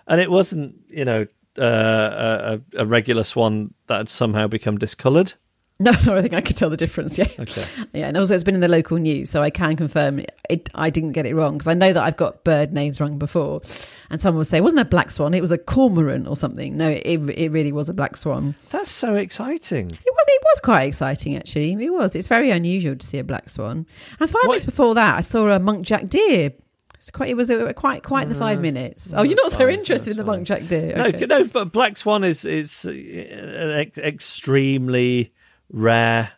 [0.08, 1.26] And it wasn't, you know,
[1.58, 5.34] uh, a, a regular swan that had somehow become discoloured.
[5.80, 7.18] No, no, I think I could tell the difference.
[7.18, 7.62] Yeah, Okay.
[7.92, 10.70] yeah, and also it's been in the local news, so I can confirm it.
[10.74, 13.60] I didn't get it wrong because I know that I've got bird names wrong before,
[14.08, 15.34] and someone would say, "It "Wasn't a black swan?
[15.34, 18.54] It was a cormorant or something." No, it it really was a black swan.
[18.70, 19.90] That's so exciting.
[19.90, 21.72] It was it was quite exciting actually.
[21.72, 22.16] It was.
[22.16, 23.86] It's very unusual to see a black swan.
[24.18, 26.52] And five What- minutes before that, I saw a muntjac deer
[26.96, 29.12] It's quite, it was a, quite quite the uh, five minutes.
[29.14, 30.96] Oh, you're not so interested in the muntjac deer.
[30.96, 31.26] No, Okay.
[31.26, 35.32] no, but Black Swan is is uh, an ex- extremely
[35.70, 36.32] rare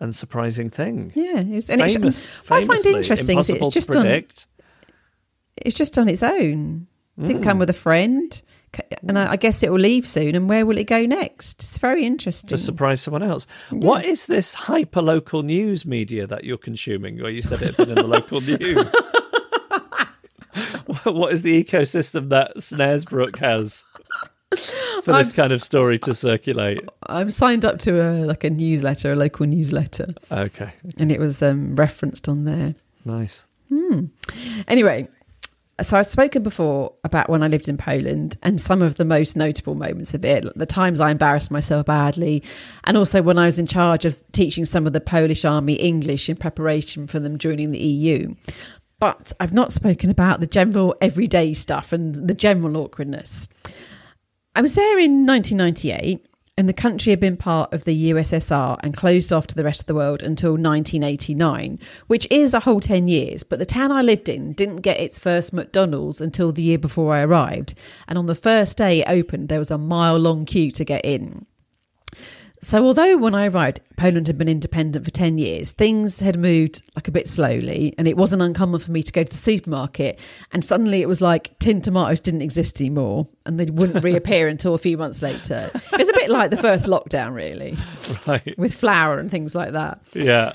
[0.00, 1.12] and surprising thing.
[1.14, 4.06] Yeah, it's, and it's, Famous, I find interesting it's just to on
[5.56, 6.86] it's just on its own.
[7.18, 7.44] Didn't Mm.
[7.44, 8.42] come with a friend,
[9.08, 10.34] and I, I guess it will leave soon.
[10.34, 11.62] And where will it go next?
[11.62, 12.48] It's very interesting.
[12.48, 13.46] to surprise someone else.
[13.70, 17.22] What is this hyper local news media that you're consuming?
[17.22, 18.76] Where you said it had been in the local news.
[20.86, 23.84] What- what is the ecosystem that Snaresbrook has
[25.02, 26.80] for this I'm- kind of story to circulate?
[27.08, 31.42] I'm signed up to a like a newsletter, a local newsletter, Okay, and it was
[31.42, 32.74] um, referenced on there.
[33.04, 33.42] nice.
[34.68, 35.08] Anyway,
[35.82, 39.36] so I've spoken before about when I lived in Poland and some of the most
[39.36, 42.42] notable moments of it, the times I embarrassed myself badly,
[42.84, 46.28] and also when I was in charge of teaching some of the Polish army English
[46.28, 48.34] in preparation for them joining the EU.
[48.98, 53.48] But I've not spoken about the general everyday stuff and the general awkwardness.
[54.56, 58.96] I was there in 1998, and the country had been part of the USSR and
[58.96, 63.06] closed off to the rest of the world until 1989, which is a whole 10
[63.06, 63.42] years.
[63.42, 67.12] But the town I lived in didn't get its first McDonald's until the year before
[67.12, 67.74] I arrived.
[68.08, 71.04] And on the first day it opened, there was a mile long queue to get
[71.04, 71.44] in.
[72.62, 76.82] So, although when I arrived, Poland had been independent for 10 years, things had moved
[76.96, 80.18] like a bit slowly, and it wasn't uncommon for me to go to the supermarket,
[80.52, 84.74] and suddenly it was like tin tomatoes didn't exist anymore, and they wouldn't reappear until
[84.74, 85.70] a few months later.
[85.74, 87.76] It was a bit like the first lockdown, really,
[88.26, 88.56] Right.
[88.58, 90.00] with flour and things like that.
[90.14, 90.52] Yeah.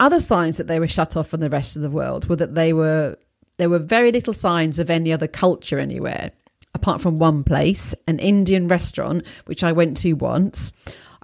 [0.00, 2.54] Other signs that they were shut off from the rest of the world were that
[2.56, 3.16] they were
[3.58, 6.32] there were very little signs of any other culture anywhere,
[6.74, 10.72] apart from one place, an Indian restaurant, which I went to once.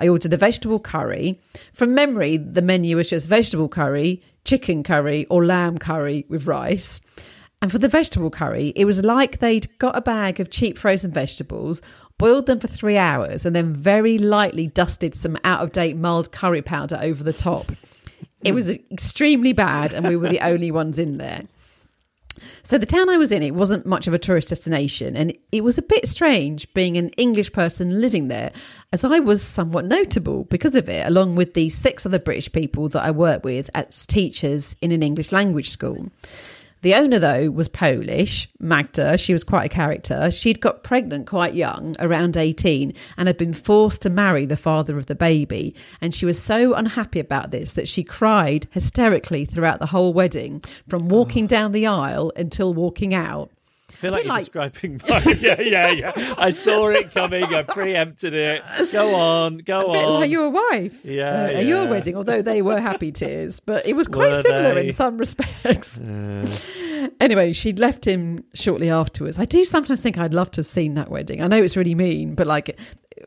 [0.01, 1.39] I ordered a vegetable curry.
[1.75, 7.01] From memory, the menu was just vegetable curry, chicken curry, or lamb curry with rice.
[7.63, 11.13] And for the vegetable curry, it was like they'd got a bag of cheap frozen
[11.13, 11.83] vegetables,
[12.17, 16.33] boiled them for three hours, and then very lightly dusted some out of date mild
[16.33, 17.71] curry powder over the top.
[18.43, 18.77] It was hmm.
[18.91, 21.45] extremely bad, and we were the only ones in there.
[22.62, 25.64] So the town I was in, it wasn't much of a tourist destination, and it
[25.64, 28.53] was a bit strange being an English person living there,
[28.92, 32.88] as I was somewhat notable because of it, along with the six other British people
[32.90, 36.11] that I worked with as teachers in an English language school.
[36.83, 39.19] The owner, though, was Polish, Magda.
[39.19, 40.31] She was quite a character.
[40.31, 44.97] She'd got pregnant quite young, around 18, and had been forced to marry the father
[44.97, 45.75] of the baby.
[46.01, 50.62] And she was so unhappy about this that she cried hysterically throughout the whole wedding,
[50.88, 51.49] from walking oh.
[51.49, 53.51] down the aisle until walking out.
[54.01, 55.23] I feel like you're like- describing my.
[55.41, 56.35] yeah, yeah, yeah.
[56.39, 57.45] I saw it coming.
[57.45, 58.63] I preempted it.
[58.93, 60.15] Go on, go A bit on.
[60.21, 63.95] like your wife Yeah, uh, at your wedding, although they were happy tears, but it
[63.95, 64.87] was quite Were similar they?
[64.87, 65.99] in some respects.
[67.21, 69.39] Anyway, she'd left him shortly afterwards.
[69.39, 71.43] I do sometimes think I'd love to have seen that wedding.
[71.43, 72.79] I know it's really mean, but like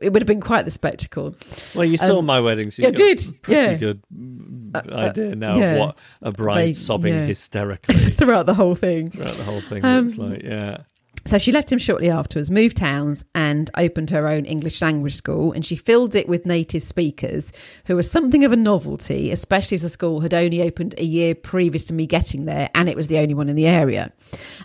[0.04, 1.34] it would have been quite the spectacle.
[1.74, 3.74] Well, you saw Um, my wedding, so you got did, a pretty yeah.
[3.74, 5.72] good mm, idea now yeah.
[5.72, 7.26] of what a bride Vague, sobbing yeah.
[7.26, 9.10] hysterically throughout the whole thing.
[9.10, 10.42] throughout the whole thing Um, looks like.
[10.42, 10.78] Yeah.
[11.26, 15.52] So she left him shortly afterwards, moved towns, and opened her own English language school.
[15.52, 17.50] And she filled it with native speakers,
[17.86, 21.34] who were something of a novelty, especially as the school had only opened a year
[21.34, 24.12] previous to me getting there, and it was the only one in the area.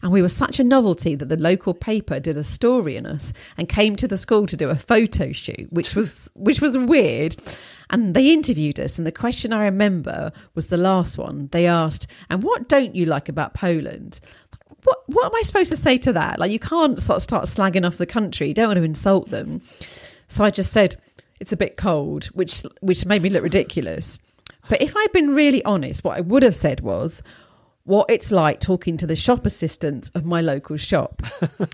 [0.03, 3.31] And we were such a novelty that the local paper did a story on us
[3.57, 7.37] and came to the school to do a photo shoot, which was which was weird.
[7.91, 11.47] And they interviewed us, and the question I remember was the last one.
[11.51, 14.19] They asked, "And what don't you like about Poland?"
[14.83, 16.39] What what am I supposed to say to that?
[16.39, 18.49] Like you can't sort of start slagging off the country.
[18.49, 19.61] You don't want to insult them.
[20.27, 20.95] So I just said
[21.39, 24.19] it's a bit cold, which which made me look ridiculous.
[24.69, 27.23] But if I'd been really honest, what I would have said was
[27.89, 31.23] what it's like talking to the shop assistants of my local shop.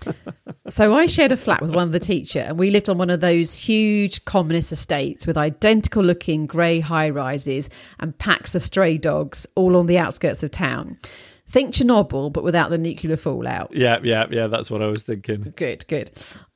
[0.66, 3.10] so I shared a flat with one of the teacher and we lived on one
[3.10, 7.68] of those huge communist estates with identical looking grey high rises
[8.00, 10.96] and packs of stray dogs all on the outskirts of town.
[11.56, 13.74] Think Chernobyl, but without the nuclear fallout.
[13.74, 14.46] Yeah, yeah, yeah.
[14.46, 15.54] That's what I was thinking.
[15.56, 16.10] Good, good.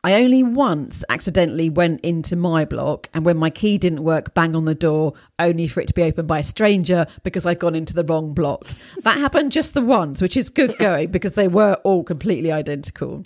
[0.04, 4.54] I only once accidentally went into my block, and when my key didn't work, bang
[4.54, 7.74] on the door, only for it to be opened by a stranger because I'd gone
[7.74, 8.66] into the wrong block.
[9.00, 13.24] That happened just the once, which is good going because they were all completely identical.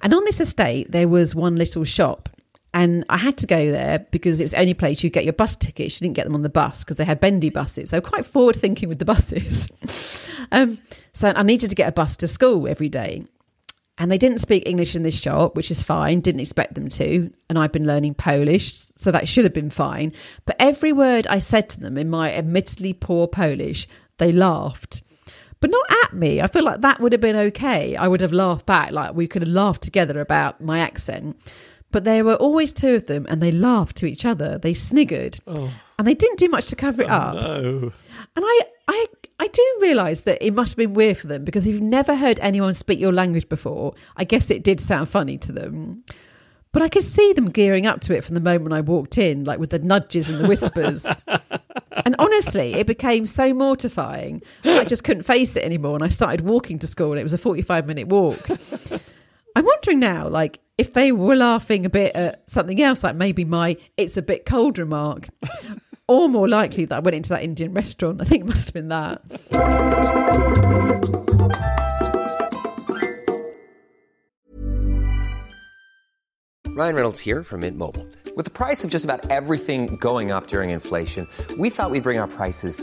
[0.00, 2.28] And on this estate, there was one little shop.
[2.72, 5.32] And I had to go there because it was the only place you get your
[5.32, 6.00] bus tickets.
[6.00, 7.90] You didn't get them on the bus because they had bendy buses.
[7.90, 9.68] So quite forward thinking with the buses.
[10.52, 10.78] um,
[11.12, 13.24] so I needed to get a bus to school every day.
[13.98, 16.20] And they didn't speak English in this shop, which is fine.
[16.20, 17.30] Didn't expect them to.
[17.50, 20.14] And I've been learning Polish, so that should have been fine.
[20.46, 25.02] But every word I said to them in my admittedly poor Polish, they laughed.
[25.60, 26.40] but not at me.
[26.40, 27.94] I feel like that would have been okay.
[27.94, 31.36] I would have laughed back, like we could have laughed together about my accent.
[31.90, 34.58] But there were always two of them, and they laughed to each other.
[34.58, 35.72] They sniggered, oh.
[35.98, 37.36] and they didn't do much to cover it oh, up.
[37.36, 37.92] Oh, No.
[38.36, 39.06] And I, I,
[39.40, 42.14] I do realise that it must have been weird for them because if you've never
[42.14, 46.04] heard anyone speak your language before, I guess it did sound funny to them.
[46.72, 49.44] But I could see them gearing up to it from the moment I walked in,
[49.44, 51.04] like with the nudges and the whispers.
[52.04, 54.42] and honestly, it became so mortifying.
[54.64, 55.96] I just couldn't face it anymore.
[55.96, 58.48] And I started walking to school, and it was a 45 minute walk.
[59.56, 63.44] I'm wondering now, like, if they were laughing a bit at something else, like maybe
[63.44, 65.28] my it's a bit cold remark,
[66.08, 68.20] or more likely that I went into that Indian restaurant.
[68.20, 69.20] I think it must have been that.
[76.66, 78.06] Ryan Reynolds here from Mint Mobile.
[78.36, 82.18] With the price of just about everything going up during inflation, we thought we'd bring
[82.18, 82.82] our prices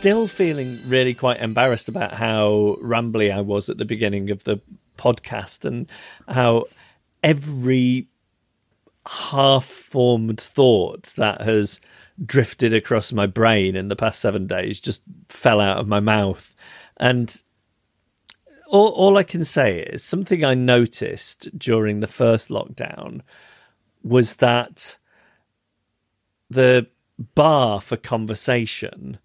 [0.00, 4.58] still feeling really quite embarrassed about how rambly I was at the beginning of the
[4.96, 5.86] podcast and
[6.26, 6.64] how
[7.22, 8.08] every
[9.06, 11.82] half formed thought that has
[12.24, 16.56] drifted across my brain in the past seven days just fell out of my mouth.
[16.96, 17.42] And
[18.68, 23.20] all, all I can say is something I noticed during the first lockdown
[24.02, 24.96] was that
[26.48, 26.86] the
[27.34, 29.18] bar for conversation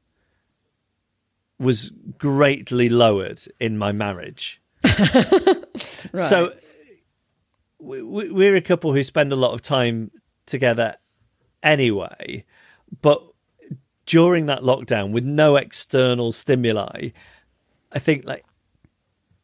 [1.59, 4.61] was greatly lowered in my marriage.
[6.15, 6.51] So
[7.79, 10.11] we, we- we're a couple who spend a lot of time
[10.45, 10.95] together
[11.63, 12.45] anyway,
[13.01, 13.21] but
[14.05, 17.09] during that lockdown with no external stimuli,
[17.91, 18.45] I think like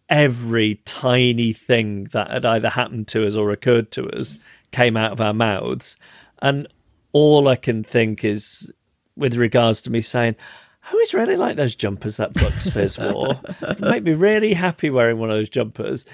[0.09, 4.37] every tiny thing that had either happened to us or occurred to us
[4.71, 5.97] came out of our mouths.
[6.41, 6.67] And
[7.11, 8.71] all I can think is
[9.15, 10.35] with regards to me saying,
[10.83, 13.39] I always really like those jumpers that Bucks Fizz wore.
[13.61, 16.05] It made me really happy wearing one of those jumpers.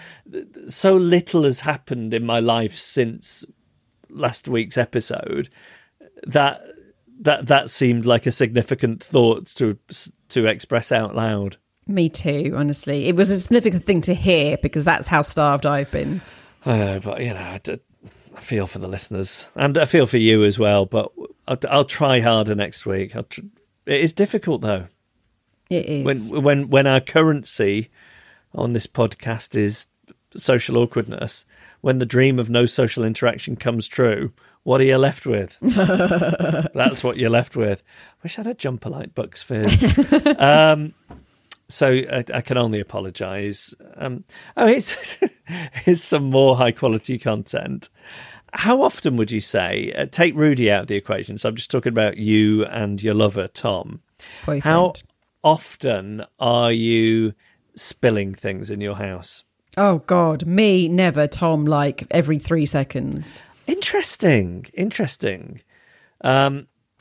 [0.68, 3.46] So little has happened in my life since
[4.10, 5.50] last week's episode
[6.26, 6.60] that
[7.20, 9.78] that that seemed like a significant thought to
[10.30, 11.58] to express out loud.
[11.88, 13.06] Me too, honestly.
[13.06, 16.22] It was a significant thing to hear because that's how starved I've been.
[16.66, 20.60] Uh, but you know, I feel for the listeners, and I feel for you as
[20.60, 20.86] well.
[20.86, 21.12] But
[21.48, 23.16] I'll, I'll try harder next week.
[23.16, 23.42] I'll tr-
[23.88, 24.88] it is difficult though
[25.70, 26.32] It is.
[26.32, 27.90] when when when our currency
[28.54, 29.88] on this podcast is
[30.36, 31.46] social awkwardness.
[31.82, 35.58] When the dream of no social interaction comes true, what are you left with?
[35.62, 37.84] That's what you're left with.
[38.24, 39.84] Wish I had a jumper like Bucks Fizz.
[40.40, 40.94] um,
[41.70, 43.76] so I, I can only apologise.
[43.96, 44.24] Um,
[44.58, 45.18] oh, here's,
[45.86, 47.90] here's some more high quality content.
[48.58, 51.38] How often would you say uh, take Rudy out of the equation?
[51.38, 54.02] So I'm just talking about you and your lover Tom.
[54.48, 54.64] Boyfriend.
[54.64, 54.94] How
[55.44, 57.34] often are you
[57.76, 59.44] spilling things in your house?
[59.78, 61.28] Oh God, me never.
[61.28, 63.44] Tom, like every three seconds.
[63.68, 65.62] Interesting, interesting.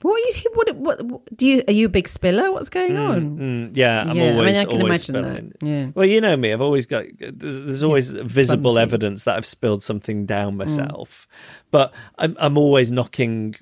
[0.07, 0.51] What are you?
[0.55, 1.37] What, what?
[1.37, 1.62] do you?
[1.66, 2.53] Are you a big spiller?
[2.53, 3.38] What's going on?
[3.38, 5.53] Mm, yeah, I'm Yeah, I mean, always I can always spilling.
[5.61, 5.87] that, yeah.
[5.95, 6.53] Well, you know me.
[6.53, 7.05] I've always got.
[7.19, 8.83] There's, there's always visible clumsy.
[8.83, 10.27] evidence that I've spilled something Mm.
[10.27, 11.27] down myself,
[11.73, 13.57] but I'm I'm always knocking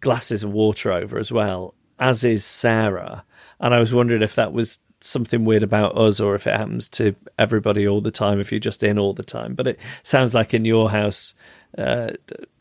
[0.00, 1.74] glasses of water over as well.
[2.00, 3.24] As is Sarah,
[3.60, 6.88] and I was wondering if that was something weird about us or if it happens
[6.88, 10.34] to everybody all the time if you're just in all the time but it sounds
[10.34, 11.34] like in your house
[11.76, 12.08] uh,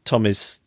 [0.04, 0.60] tom is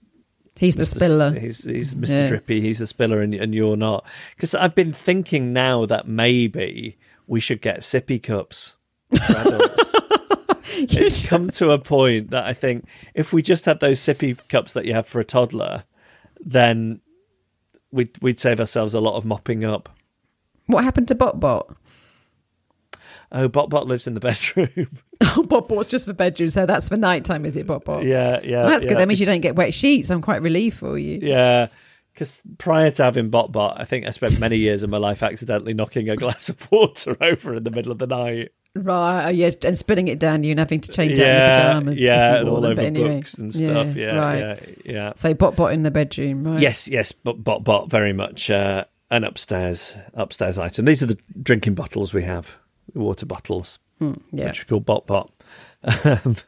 [0.58, 1.30] He's the spiller.
[1.38, 2.12] He's he's Mr.
[2.12, 2.26] Yeah.
[2.26, 2.60] Drippy.
[2.60, 4.04] He's the spiller, and and you're not.
[4.34, 8.74] Because I've been thinking now that maybe we should get sippy cups
[9.10, 9.92] for adults.
[10.96, 14.72] it's come to a point that I think if we just had those sippy cups
[14.72, 15.84] that you have for a toddler,
[16.40, 17.00] then
[17.92, 19.88] we'd we'd save ourselves a lot of mopping up.
[20.66, 21.74] What happened to Bot Bot?
[23.30, 24.90] Oh, Bot Bot lives in the bedroom.
[25.20, 28.04] Oh, Bot Bot's just for bedroom, so that's for nighttime, is it, Bot Bot?
[28.04, 28.62] yeah, yeah.
[28.62, 28.90] Well, that's yeah.
[28.90, 28.98] good.
[28.98, 30.10] That means you don't get wet sheets.
[30.10, 31.18] I'm quite relieved for you.
[31.22, 31.68] Yeah.
[32.12, 35.22] Because prior to having Bot Bot, I think I spent many years of my life
[35.22, 38.50] accidentally knocking a glass of water over in the middle of the night.
[38.74, 41.56] Right, oh, yeah, and spilling it down you and having to change out yeah, your
[41.56, 41.98] pajamas.
[42.00, 43.16] yeah, all them, over anyway.
[43.16, 43.96] books and stuff.
[43.96, 44.38] Yeah, right.
[44.38, 45.12] yeah, yeah.
[45.16, 46.60] So bot bot in the bedroom, right?
[46.60, 50.84] Yes, yes, but but but very much uh, an upstairs upstairs item.
[50.84, 52.58] These are the drinking bottles we have,
[52.94, 54.46] water bottles, Hmm, yeah.
[54.46, 55.30] which we call bot bot.
[56.04, 56.36] Um,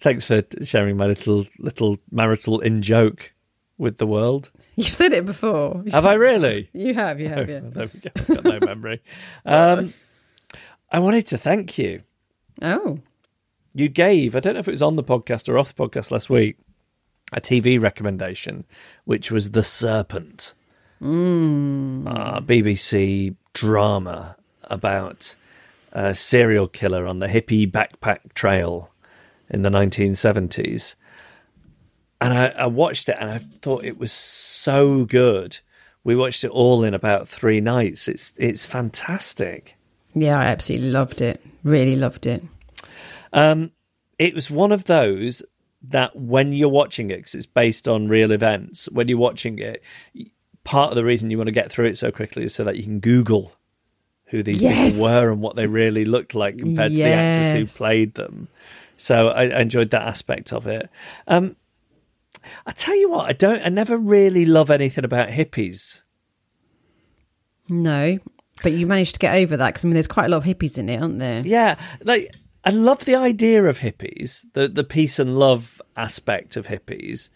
[0.00, 3.32] Thanks for sharing my little little marital in joke
[3.78, 4.50] with the world.
[4.76, 5.82] You've said it before.
[5.92, 6.70] Have I really?
[6.72, 7.60] You have, you Oh, have, yeah.
[7.60, 8.10] well, there we go.
[8.16, 9.02] I've got no memory.
[9.44, 9.92] Um,
[10.90, 12.02] I wanted to thank you.
[12.62, 13.00] Oh,
[13.74, 16.10] You gave, I don't know if it was on the podcast or off the podcast
[16.10, 16.56] last week,
[17.34, 18.64] a TV recommendation,
[19.04, 20.54] which was The Serpent,
[21.02, 22.06] Mm.
[22.06, 25.36] a BBC drama about
[25.92, 28.90] a serial killer on the hippie backpack trail
[29.48, 30.94] in the 1970s.
[32.20, 35.60] And I, I watched it and I thought it was so good.
[36.04, 38.08] We watched it all in about three nights.
[38.08, 39.76] It's it's fantastic.
[40.14, 41.44] yeah, I absolutely loved it.
[41.62, 42.42] Really loved it.
[43.32, 43.72] Um,
[44.18, 45.44] it was one of those
[45.82, 49.82] that when you're watching it, because it's based on real events, when you're watching it,
[50.64, 52.76] part of the reason you want to get through it so quickly is so that
[52.76, 53.52] you can Google
[54.26, 54.92] who these Yes.
[54.92, 58.48] people were and what they really looked like compared to the actors who played them.
[58.96, 60.88] So I, I enjoyed that aspect of it.
[61.28, 61.56] Um,
[62.66, 63.60] I tell you what, I don't.
[63.64, 66.02] I never really love anything about hippies.
[67.68, 68.18] No,
[68.62, 70.44] but you managed to get over that because I mean, there's quite a lot of
[70.44, 71.42] hippies in it, aren't there?
[71.44, 72.32] Yeah, like
[72.64, 77.30] I love the idea of hippies, the the peace and love aspect of hippies,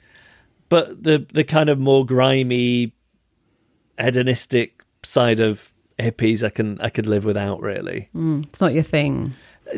[0.68, 2.93] but the the kind of more grimy,
[3.99, 5.69] hedonistic side of
[6.01, 8.09] hippies, I can I could live without really.
[8.14, 9.34] Mm, it's not your thing.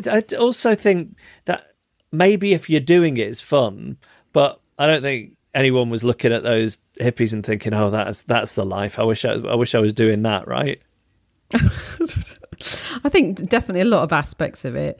[0.09, 1.15] I also think
[1.45, 1.73] that
[2.11, 3.97] maybe if you're doing it, it's fun,
[4.31, 8.55] but I don't think anyone was looking at those hippies and thinking, "Oh, that's that's
[8.55, 8.99] the life.
[8.99, 10.81] I wish I, I wish I was doing that." Right?
[11.53, 14.99] I think definitely a lot of aspects of it,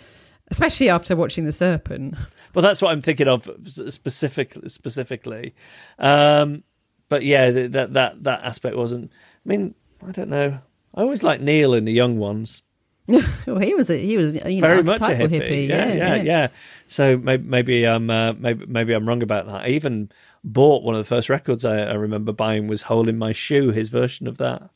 [0.50, 2.16] especially after watching The Serpent.
[2.54, 4.70] Well, that's what I'm thinking of specifically.
[4.70, 5.56] Specifically,
[5.98, 6.64] um,
[7.10, 9.12] but yeah, that that that aspect wasn't.
[9.14, 9.76] I mean,
[10.08, 10.60] I don't know.
[10.94, 12.62] I always like Neil in the young ones.
[13.08, 15.68] well, he was a he was you know, Very much a archetypal hippie.
[15.68, 16.48] Yeah, yeah, yeah,
[16.88, 19.64] So maybe maybe I'm uh, maybe maybe I'm wrong about that.
[19.64, 20.10] I even
[20.44, 23.72] bought one of the first records I, I remember buying was "Hole in My Shoe,"
[23.72, 24.70] his version of that.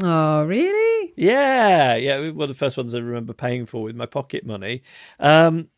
[0.00, 1.12] Oh, really?
[1.16, 4.82] Yeah, yeah, one of the first ones I remember paying for with my pocket money.
[5.18, 5.68] Um,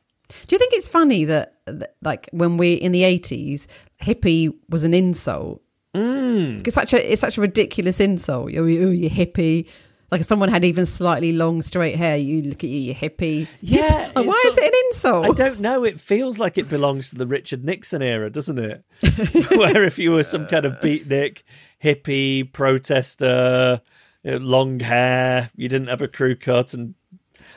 [0.47, 3.67] Do you think it's funny that, that like when we're in the eighties,
[4.03, 5.63] hippie was an insult?
[5.99, 6.67] Mm.
[6.67, 8.53] It's such a it's such a ridiculous insult.
[8.53, 9.69] You're, oh, you hippie.
[10.11, 13.47] Like if someone had even slightly long straight hair, you look at you, you hippie.
[13.61, 15.27] Yeah, Like, why is it an insult?
[15.27, 15.85] I don't know.
[15.85, 18.85] It feels like it belongs to the Richard Nixon era, doesn't it?
[19.51, 21.43] Where if you were some kind of beatnik,
[21.85, 23.83] hippie, protester,
[24.25, 26.95] long hair, you didn't have a crew cut, and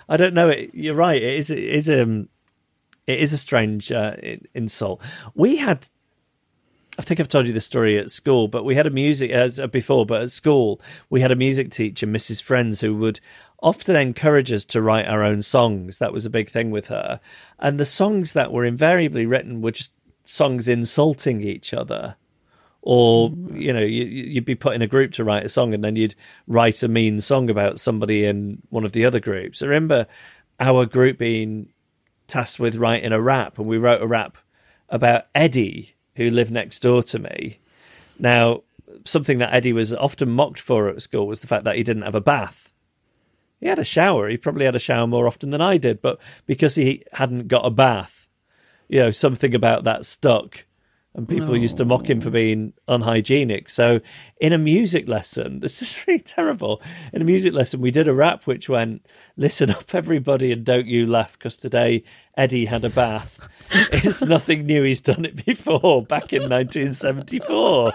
[0.10, 0.50] I don't know.
[0.50, 1.22] It, you're right.
[1.22, 1.52] It is.
[1.52, 1.89] It is.
[1.89, 2.28] Um,
[3.08, 4.16] it is a strange uh,
[4.54, 5.02] insult.
[5.36, 5.88] We had.
[7.00, 9.60] I think I've told you the story at school, but we had a music as
[9.60, 10.06] uh, before.
[10.06, 12.44] But at school, we had a music teacher, Mrs.
[12.44, 13.20] Friends, who would
[13.62, 16.00] often encourage us to write our own songs.
[16.00, 17.22] That was a big thing with her,
[17.60, 22.18] and the songs that were invariably written were just songs insulting each other.
[22.82, 25.84] Or you know, you, you'd be put in a group to write a song, and
[25.84, 26.16] then you'd
[26.48, 29.62] write a mean song about somebody in one of the other groups.
[29.62, 30.08] I remember
[30.60, 31.70] our group being
[32.28, 34.38] tasked with writing a rap, and we wrote a rap
[34.89, 37.59] about Eddie, who lived next door to me.
[38.19, 38.63] Now,
[39.05, 42.03] something that Eddie was often mocked for at school was the fact that he didn't
[42.03, 42.74] have a bath.
[43.59, 44.28] He had a shower.
[44.28, 47.65] He probably had a shower more often than I did, but because he hadn't got
[47.65, 48.28] a bath,
[48.89, 50.65] you know, something about that stuck.
[51.14, 53.68] And people used to mock him for being unhygienic.
[53.68, 53.99] So,
[54.39, 56.82] in a music lesson, this is really terrible.
[57.12, 59.05] In a music lesson, we did a rap which went,
[59.36, 62.03] Listen up, everybody, and don't you laugh, because today
[62.38, 63.49] Eddie had a bath.
[63.91, 64.84] it's nothing new.
[64.84, 67.93] He's done it before, back in 1974.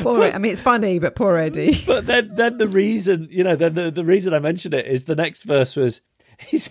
[0.00, 1.82] Poor, I mean, it's funny, but poor Eddie.
[1.86, 5.04] But then, then the reason, you know, then the, the reason I mentioned it is
[5.04, 6.02] the next verse was
[6.38, 6.70] his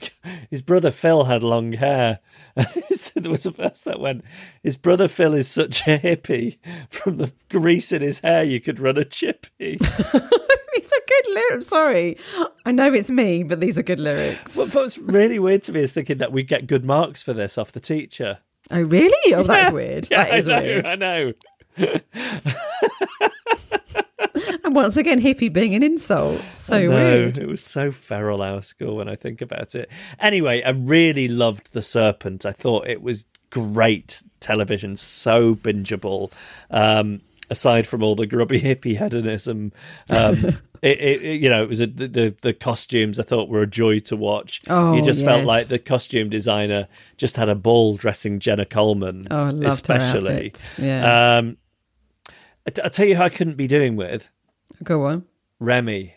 [0.49, 2.19] his brother Phil had long hair.
[3.15, 4.23] There was a verse that went,
[4.63, 6.57] his brother Phil is such a hippie.
[6.89, 9.77] From the grease in his hair, you could run a chippy.
[9.77, 11.51] these are good lyrics.
[11.53, 12.17] I'm sorry.
[12.65, 14.55] I know it's me, but these are good lyrics.
[14.57, 17.57] What what's really weird to me is thinking that we get good marks for this
[17.57, 18.39] off the teacher.
[18.71, 19.33] Oh, really?
[19.33, 19.73] Oh, that's Yeah.
[19.73, 20.07] weird.
[20.11, 20.85] Yeah, that is I know, weird.
[20.87, 21.33] I know.
[24.63, 26.41] And once again, hippie being an insult.
[26.55, 27.37] So weird.
[27.37, 29.89] It was so feral our school when I think about it.
[30.19, 32.45] Anyway, I really loved The Serpent.
[32.45, 36.31] I thought it was great television, so bingeable.
[36.69, 39.73] Um, aside from all the grubby hippie hedonism,
[40.09, 40.45] um,
[40.81, 43.67] it, it, you know, it was a, the, the the costumes I thought were a
[43.67, 44.61] joy to watch.
[44.69, 49.27] Oh, you just felt like the costume designer just had a ball dressing Jenna Coleman,
[49.29, 50.53] Oh, I loved her especially.
[50.77, 51.37] yeah.
[51.39, 51.57] Um,
[52.67, 54.29] I, I tell you, who I couldn't be doing with
[54.83, 55.25] Go on.
[55.59, 56.15] Remy.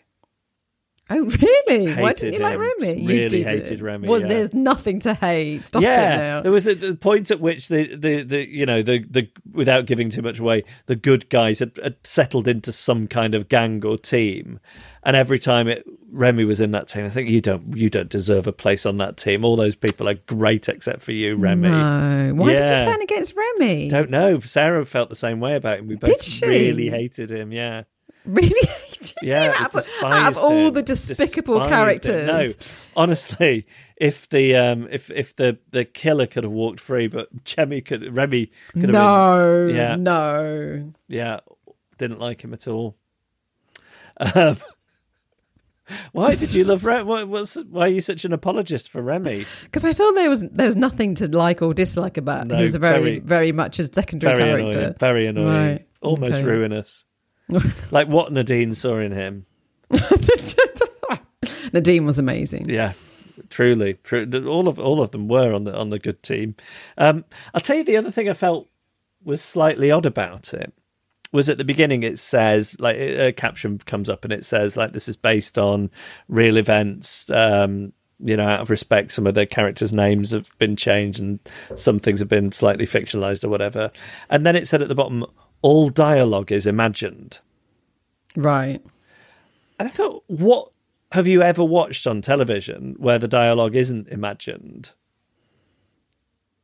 [1.07, 1.93] Oh, really?
[1.93, 2.57] Why didn't you like.
[2.57, 2.99] Remy?
[3.01, 3.81] you Really did hated it.
[3.83, 4.27] Remy, Well, yeah.
[4.27, 5.63] there's nothing to hate.
[5.63, 6.41] Stop it yeah, now.
[6.41, 9.85] there was a the point at which the, the, the you know the the without
[9.85, 13.85] giving too much away, the good guys had, had settled into some kind of gang
[13.85, 14.59] or team,
[15.03, 18.09] and every time it Remy was in that team, I think you don't you don't
[18.09, 19.45] deserve a place on that team.
[19.45, 21.69] All those people are great except for you, Remy.
[21.69, 22.31] No.
[22.33, 23.89] Why did you turn against Remy?
[23.89, 24.39] Don't know.
[24.39, 25.87] Sarah felt the same way about him.
[25.87, 27.51] We both really hated him.
[27.51, 27.83] Yeah.
[28.25, 32.11] Really hated Yeah, out, of, out of all the despicable Despised him.
[32.27, 32.27] characters.
[32.95, 37.33] No, honestly, if the um, if if the the killer could have walked free, but
[37.45, 40.93] Chemi could, Remy could have No, been, yeah, no.
[41.07, 41.39] yeah,
[41.97, 42.95] didn't like him at all.
[44.17, 44.57] Um,
[46.13, 47.03] why did you love Remy?
[47.03, 49.45] Why, what's, why are you such an apologist for Remy?
[49.63, 52.47] Because I felt there was there was nothing to like or dislike about.
[52.47, 54.79] No, he was a very, very- very, much a secondary Very character.
[54.79, 54.95] annoying.
[54.99, 55.47] Very annoying.
[55.71, 56.43] Right, Almost okay.
[56.43, 57.03] ruinous.
[57.91, 59.45] like what Nadine saw in him.
[61.73, 62.69] Nadine was amazing.
[62.69, 62.93] Yeah,
[63.49, 63.97] truly.
[64.45, 66.55] All of all of them were on the on the good team.
[66.97, 68.67] Um, I'll tell you the other thing I felt
[69.23, 70.73] was slightly odd about it
[71.31, 72.03] was at the beginning.
[72.03, 75.91] It says like a caption comes up and it says like this is based on
[76.27, 77.29] real events.
[77.29, 81.39] Um, you know, out of respect, some of the characters' names have been changed and
[81.75, 83.91] some things have been slightly fictionalized or whatever.
[84.29, 85.25] And then it said at the bottom,
[85.65, 87.39] all dialogue is imagined.
[88.35, 88.79] Right.
[89.79, 90.69] And I thought, what
[91.11, 94.91] have you ever watched on television where the dialogue isn't imagined?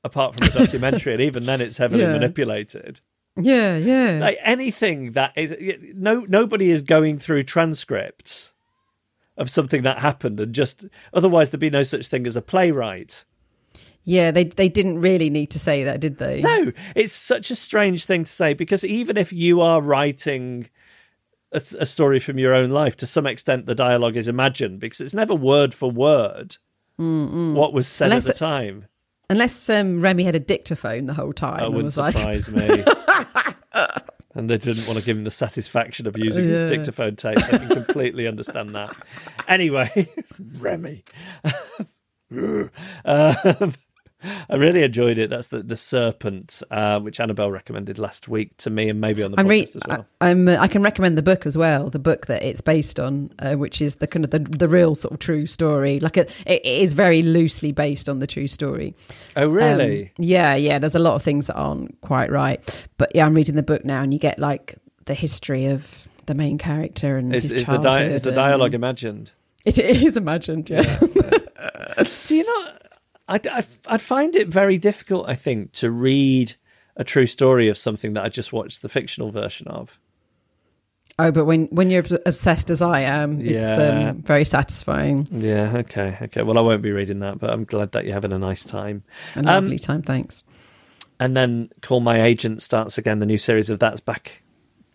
[0.04, 2.12] Apart from the documentary, and even then it's heavily Yeah.
[2.12, 2.99] manipulated.
[3.36, 4.20] Yeah, yeah.
[4.22, 5.56] Like anything that is,
[5.95, 8.54] no, nobody is going through transcripts
[9.36, 13.26] of something that happened, and just otherwise there'd be no such thing as a playwright.
[14.04, 16.41] Yeah, they they didn't really need to say that, did they?
[16.41, 20.70] No, it's such a strange thing to say because even if you are writing
[21.54, 25.14] a story from your own life, to some extent the dialogue is imagined because it's
[25.14, 26.56] never word for word
[26.97, 28.86] what was said Unless at the time.
[29.30, 31.58] Unless um, Remy had a dictaphone the whole time.
[31.58, 32.84] That and wouldn't was like, surprise me.
[34.36, 37.38] and they didn't want to give him the satisfaction of using his dictaphone tape.
[37.38, 38.95] I can completely understand that.
[39.47, 40.10] Anyway,
[40.60, 41.04] Remy.
[43.04, 43.74] um,
[44.49, 45.30] I really enjoyed it.
[45.30, 49.32] That's the the Serpent, uh, which Annabel recommended last week to me, and maybe on
[49.32, 50.05] the I'm podcast re- as well.
[50.22, 52.99] I, I'm, uh, I can recommend the book as well, the book that it's based
[52.99, 55.99] on, uh, which is the kind of the, the real sort of true story.
[55.99, 58.95] Like it, it is very loosely based on the true story.
[59.36, 60.03] oh, really?
[60.03, 60.80] Um, yeah, yeah.
[60.80, 63.86] There's a lot of things that aren't quite right, but yeah, I'm reading the book
[63.86, 67.65] now, and you get like the history of the main character and is, his is
[67.65, 69.32] the di- childhood is the and- dialogue imagined?
[69.63, 70.99] It is imagined, yeah.
[72.26, 72.80] Do you not?
[73.32, 76.53] I'd, I'd, I'd find it very difficult, I think, to read
[76.95, 79.97] a true story of something that I just watched the fictional version of.
[81.19, 84.09] oh, but when when you're obsessed as I am, it's Yeah.
[84.09, 85.27] um, very satisfying.
[85.32, 86.41] Yeah, okay, okay.
[86.43, 89.03] Well, I won't be reading that, but I'm glad that you're having a nice time.
[89.36, 90.43] A Um, lovely time, thanks.
[91.19, 93.19] And then Call My Agent starts again.
[93.19, 94.41] The new series of that's back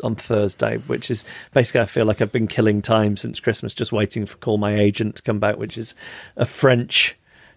[0.03, 1.25] on Thursday, which is
[1.55, 4.75] basically, I feel like I've been killing time since Christmas, just waiting for Call My
[4.75, 5.95] Agent to come back, which is
[6.37, 7.17] a French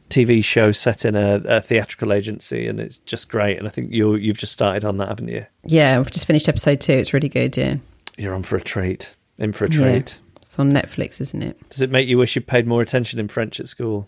[0.10, 3.58] TV show set in a, a theatrical agency, and it's just great.
[3.58, 5.46] And I think you you've just started on that, haven't you?
[5.66, 6.94] Yeah, we've just finished episode two.
[6.94, 7.56] It's really good.
[7.58, 7.76] Yeah,
[8.18, 9.16] You're on for a treat.
[9.38, 9.80] In for a Yeah.
[9.92, 10.20] treat.
[10.42, 11.70] it's on Netflix, isn't it?
[11.70, 14.08] Does it make you wish you paid more attention in French at school?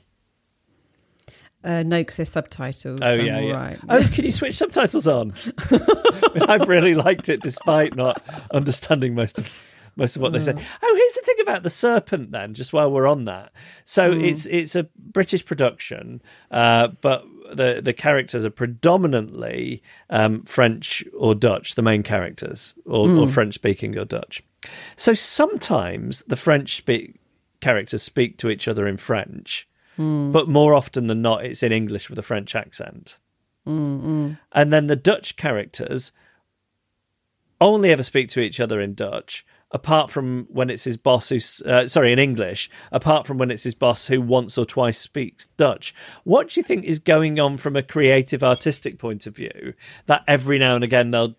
[1.64, 3.00] Uh, no, because there's subtitles.
[3.04, 3.54] Oh so yeah, yeah.
[3.54, 3.80] right.
[3.88, 5.34] Oh, can you switch subtitles on?
[6.48, 8.22] I've really liked it, despite not
[8.52, 9.46] understanding most of
[9.96, 10.54] most of what they say.
[10.54, 10.60] Hmm.
[10.84, 12.32] Oh, here's the thing about the Serpent.
[12.32, 13.52] Then, just while we're on that,
[13.86, 14.22] so hmm.
[14.22, 21.36] it's it's a British production, uh, but the the characters are predominantly um, French or
[21.36, 21.76] Dutch.
[21.76, 23.32] The main characters, or, or hmm.
[23.32, 24.44] French speaking or Dutch.
[24.96, 27.20] So sometimes the French speak
[27.60, 29.68] characters speak to each other in French,
[30.32, 33.20] but more often than not, it's in English with a French accent.
[34.52, 36.12] And then the Dutch characters
[37.60, 41.40] only ever speak to each other in Dutch, apart from when it's his boss who,
[41.70, 45.48] uh, sorry, in English, apart from when it's his boss who once or twice speaks
[45.58, 45.96] Dutch.
[46.24, 49.74] What do you think is going on from a creative, artistic point of view
[50.06, 51.36] that every now and again they'll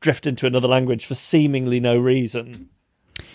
[0.00, 2.68] drift into another language for seemingly no reason?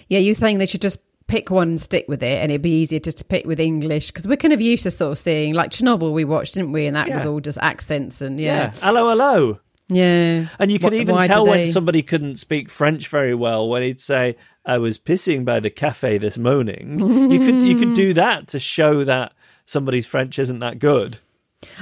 [0.08, 2.82] Yeah, you think they should just pick one and stick with it, and it'd be
[2.82, 5.54] easier just to pick with English because we're kind of used to sort of seeing
[5.54, 6.86] like Chernobyl we watched, didn't we?
[6.86, 8.72] And that was all just accents and yeah.
[8.76, 9.60] Hello, hello.
[9.88, 10.48] Yeah.
[10.60, 13.84] And you could Wh- even tell when they- somebody couldn't speak French very well when
[13.84, 17.00] he'd say, "I was pissing by the cafe this morning."
[17.32, 19.34] you could you could do that to show that
[19.66, 21.20] somebody's French isn't that good.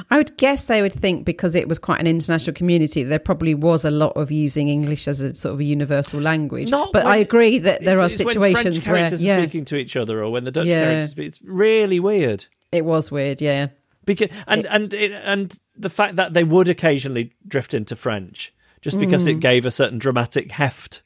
[0.10, 3.54] I would guess they would think because it was quite an international community, there probably
[3.54, 6.70] was a lot of using English as a sort of a universal language.
[6.72, 9.38] Not but when- I agree that there are it's when situations French where characters yeah,
[9.39, 10.84] are speaking to each other or when the Dutch Yeah.
[10.86, 11.28] characters speak.
[11.28, 12.45] It's really weird.
[12.72, 13.41] it was weird.
[13.41, 13.68] Yeah,
[14.06, 18.99] Because and and it, and the fact that they would occasionally drift into French just
[18.99, 19.32] because Mm.
[19.32, 21.01] it gave a certain dramatic heft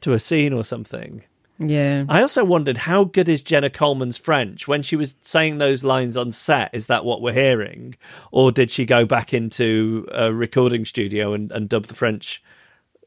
[0.00, 1.22] to a scene or something.
[1.58, 2.04] yeah.
[2.08, 6.16] I also wondered how good is Jenna Coleman's French when she was saying those lines
[6.16, 6.70] on set?
[6.72, 7.94] Is that what we're hearing,
[8.32, 12.42] or did she go back into a recording studio and, and dub the French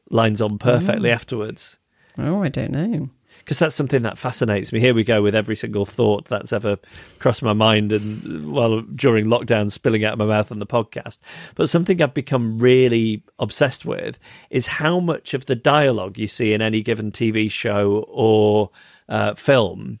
[0.08, 1.78] lines on perfectly afterwards?
[2.16, 3.10] Oh, I don't know.
[3.46, 4.80] Because that's something that fascinates me.
[4.80, 6.78] Here we go with every single thought that's ever
[7.20, 11.20] crossed my mind, and well, during lockdown, spilling out of my mouth on the podcast.
[11.54, 14.18] But something I've become really obsessed with
[14.50, 18.70] is how much of the dialogue you see in any given TV show or
[19.08, 20.00] uh, film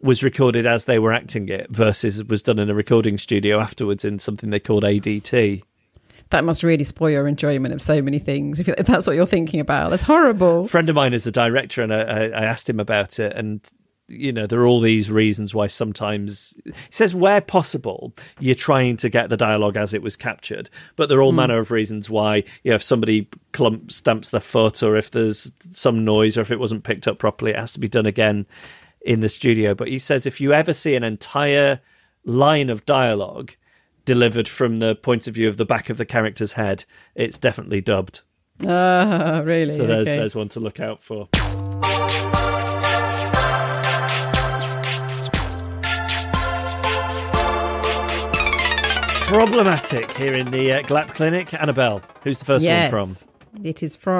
[0.00, 4.04] was recorded as they were acting it versus was done in a recording studio afterwards
[4.04, 5.62] in something they called ADR.
[6.30, 8.60] That must really spoil your enjoyment of so many things.
[8.60, 10.62] If, if that's what you're thinking about, that's horrible.
[10.62, 13.60] A friend of mine is a director, and I, I asked him about it, and
[14.10, 18.96] you know there are all these reasons why sometimes he says where possible you're trying
[18.96, 21.36] to get the dialogue as it was captured, but there are all hmm.
[21.36, 25.52] manner of reasons why you know if somebody clump stamps their foot or if there's
[25.70, 28.46] some noise or if it wasn't picked up properly, it has to be done again
[29.00, 29.74] in the studio.
[29.74, 31.80] But he says if you ever see an entire
[32.24, 33.54] line of dialogue
[34.10, 36.84] delivered from the point of view of the back of the character's head,
[37.14, 38.22] it's definitely dubbed.
[38.66, 39.70] Ah, really?
[39.70, 40.16] So there's Okay.
[40.16, 41.28] there's one to look out for.
[49.28, 51.54] Problematic here in the uh, Glap Clinic.
[51.54, 52.90] Annabel, who's the first yes.
[52.90, 53.14] one from?
[53.64, 54.16] It is from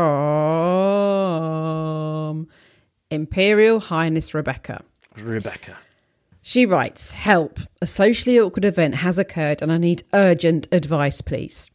[3.10, 4.84] Imperial Highness Rebecca.
[5.18, 5.76] Rebecca.
[6.42, 11.70] She writes, Help, a socially awkward event has occurred and I need urgent advice, please.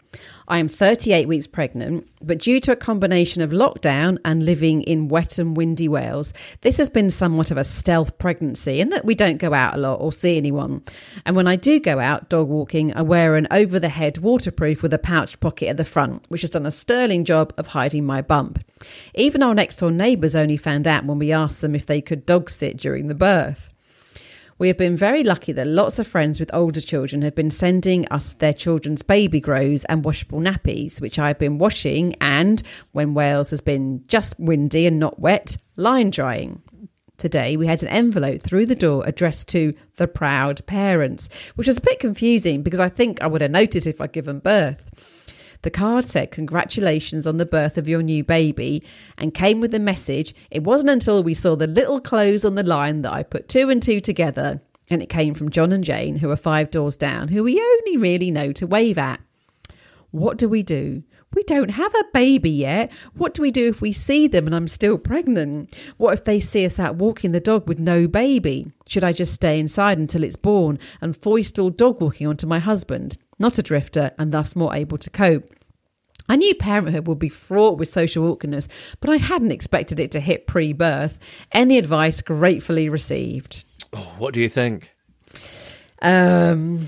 [0.48, 5.08] I am 38 weeks pregnant, but due to a combination of lockdown and living in
[5.08, 9.16] wet and windy Wales, this has been somewhat of a stealth pregnancy in that we
[9.16, 10.84] don't go out a lot or see anyone.
[11.26, 14.82] And when I do go out dog walking, I wear an over the head waterproof
[14.82, 18.06] with a pouch pocket at the front, which has done a sterling job of hiding
[18.06, 18.64] my bump.
[19.16, 22.26] Even our next door neighbours only found out when we asked them if they could
[22.26, 23.72] dog sit during the birth.
[24.58, 28.08] We have been very lucky that lots of friends with older children have been sending
[28.08, 33.50] us their children's baby grows and washable nappies, which I've been washing and, when Wales
[33.50, 36.62] has been just windy and not wet, line drying.
[37.18, 41.78] Today, we had an envelope through the door addressed to the proud parents, which was
[41.78, 45.15] a bit confusing because I think I would have noticed if I'd given birth.
[45.66, 48.84] The card said, Congratulations on the birth of your new baby,
[49.18, 50.36] and came with the message.
[50.52, 53.72] It wasn't until we saw the little clothes on the line that I put two
[53.72, 54.62] and two together.
[54.92, 57.98] And it came from John and Jane, who are five doors down, who we only
[57.98, 59.20] really know to wave at.
[60.12, 61.02] What do we do?
[61.34, 62.92] We don't have a baby yet.
[63.16, 65.76] What do we do if we see them and I'm still pregnant?
[65.98, 68.72] What if they see us out walking the dog with no baby?
[68.88, 72.60] Should I just stay inside until it's born and foist all dog walking onto my
[72.60, 73.18] husband?
[73.40, 75.55] Not a drifter and thus more able to cope.
[76.28, 78.68] I knew parenthood would be fraught with social awkwardness,
[79.00, 81.20] but I hadn't expected it to hit pre birth.
[81.52, 83.64] Any advice gratefully received.
[83.94, 84.92] Oh, what do you think?
[86.02, 86.88] Um,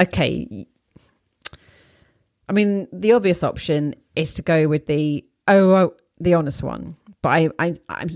[0.00, 0.66] okay.
[2.48, 6.96] I mean, the obvious option is to go with the oh, oh the honest one,
[7.20, 8.08] but I, I I'm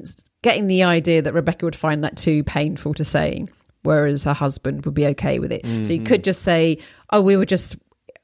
[0.43, 3.47] getting the idea that Rebecca would find that too painful to say,
[3.83, 5.67] whereas her husband would be okay with it.
[5.85, 6.79] So you could just say,
[7.11, 7.77] "Oh, we were just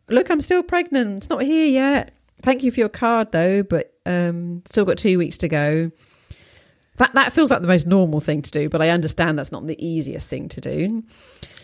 [0.09, 1.19] look, I'm still pregnant.
[1.19, 2.15] It's not here yet.
[2.43, 5.91] Thank you for your card, though, but um, still got two weeks to go."
[6.97, 9.67] That that feels like the most normal thing to do, but I understand that's not
[9.67, 11.03] the easiest thing to do.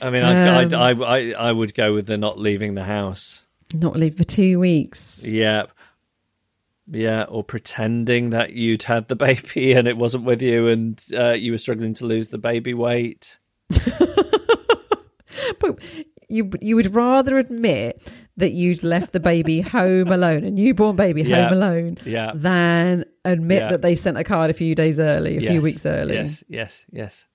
[0.01, 3.45] I mean, Um, I'd, I, I, I would go with the not leaving the house.
[3.74, 5.28] Not leave for two weeks.
[5.28, 5.64] Yeah.
[6.86, 11.32] Yeah, or pretending that you'd had the baby and it wasn't with you and uh,
[11.32, 13.39] you were struggling to lose the baby weight.
[15.61, 15.82] But
[16.28, 18.03] you you would rather admit
[18.39, 21.45] that you'd left the baby home alone, a newborn baby Yeah.
[21.49, 22.32] home alone, Yeah.
[22.34, 23.68] than admit Yeah.
[23.70, 26.14] that they sent a card a few days early, a few weeks early.
[26.14, 27.26] Yes, yes, yes.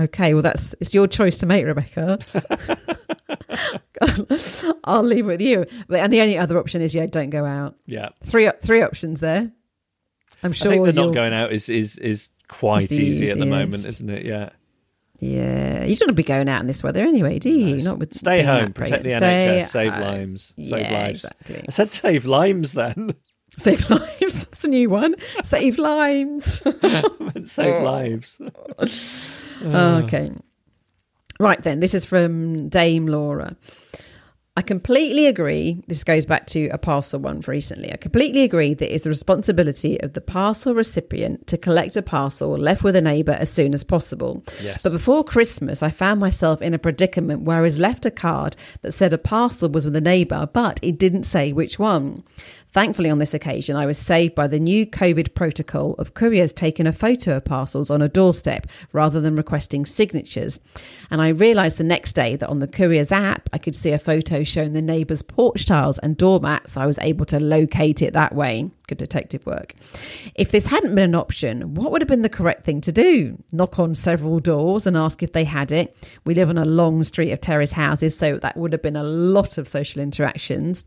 [0.00, 2.18] Okay, well that's it's your choice to make, Rebecca.
[4.84, 5.66] I'll leave it with you.
[5.88, 7.76] But- And the only other option is yeah, don't go out.
[7.86, 8.08] Yeah.
[8.24, 9.52] Three three options there.
[10.42, 13.46] I'm sure I think the not going out is is is quite easy at the
[13.46, 14.24] moment, isn't it?
[14.24, 14.50] Yeah.
[15.20, 17.76] Yeah, you don't want to be going out in this weather anyway, do you?
[17.82, 19.10] Not with Stay home, protect the.
[19.10, 20.02] Stay NHS, save home.
[20.02, 21.24] lives, save Yeah, lives.
[21.24, 21.64] exactly.
[21.68, 23.14] I said save limes then.
[23.56, 24.46] Save lives.
[24.46, 25.14] That's a new one.
[25.44, 26.60] Save lives.
[27.44, 28.40] save lives.
[29.62, 30.32] okay.
[31.38, 33.56] Right then, this is from Dame Laura.
[34.56, 35.82] I completely agree.
[35.88, 37.92] This goes back to a parcel one for recently.
[37.92, 42.56] I completely agree that it's the responsibility of the parcel recipient to collect a parcel
[42.56, 44.44] left with a neighbour as soon as possible.
[44.62, 44.84] Yes.
[44.84, 48.54] But before Christmas, I found myself in a predicament where I was left a card
[48.82, 52.22] that said a parcel was with a neighbour, but it didn't say which one.
[52.74, 56.88] Thankfully, on this occasion, I was saved by the new COVID protocol of couriers taking
[56.88, 60.58] a photo of parcels on a doorstep rather than requesting signatures.
[61.08, 63.98] And I realised the next day that on the courier's app, I could see a
[64.00, 66.76] photo showing the neighbour's porch tiles and doormats.
[66.76, 68.68] I was able to locate it that way.
[68.88, 69.74] Good detective work.
[70.34, 73.40] If this hadn't been an option, what would have been the correct thing to do?
[73.52, 75.96] Knock on several doors and ask if they had it.
[76.24, 79.04] We live on a long street of terrace houses, so that would have been a
[79.04, 80.84] lot of social interactions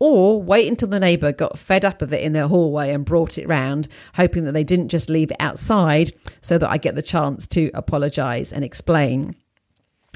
[0.00, 3.36] or wait until the neighbour got fed up of it in their hallway and brought
[3.38, 7.02] it round, hoping that they didn't just leave it outside so that I get the
[7.02, 9.34] chance to apologise and explain.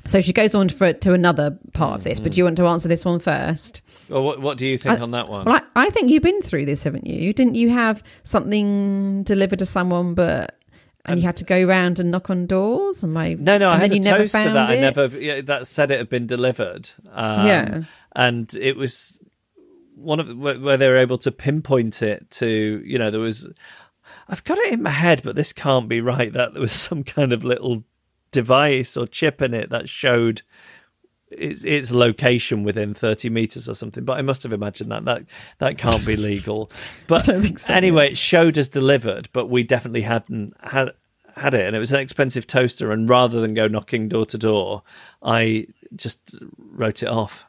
[0.07, 2.67] So she goes on for to another part of this, but do you want to
[2.67, 3.83] answer this one first?
[4.11, 5.45] Well, what, what do you think I- on that one?
[5.47, 7.33] Well, I, I think you've been through this, haven't you?
[7.33, 10.57] Didn't you have something delivered to someone, but
[11.05, 13.03] and you had to go round and knock on doors?
[13.05, 15.91] And my No, no, I had a toaster found that I never yeah, that said
[15.91, 16.91] it had been delivered.
[17.13, 17.83] Um, Yeah.
[18.17, 19.21] and it was
[20.03, 23.49] one of where, where they were able to pinpoint it to you know there was.
[24.29, 26.33] I've got it in my head, but this can't be right.
[26.33, 27.85] That there was some kind of little
[28.31, 30.43] device or chip in it that showed
[31.31, 35.25] its its location within 30 meters or something but i must have imagined that that
[35.59, 36.71] that can't be legal
[37.07, 40.91] but so, anyway it showed as delivered but we definitely hadn't had
[41.37, 44.37] had it and it was an expensive toaster and rather than go knocking door to
[44.37, 44.83] door
[45.23, 47.47] i just wrote it off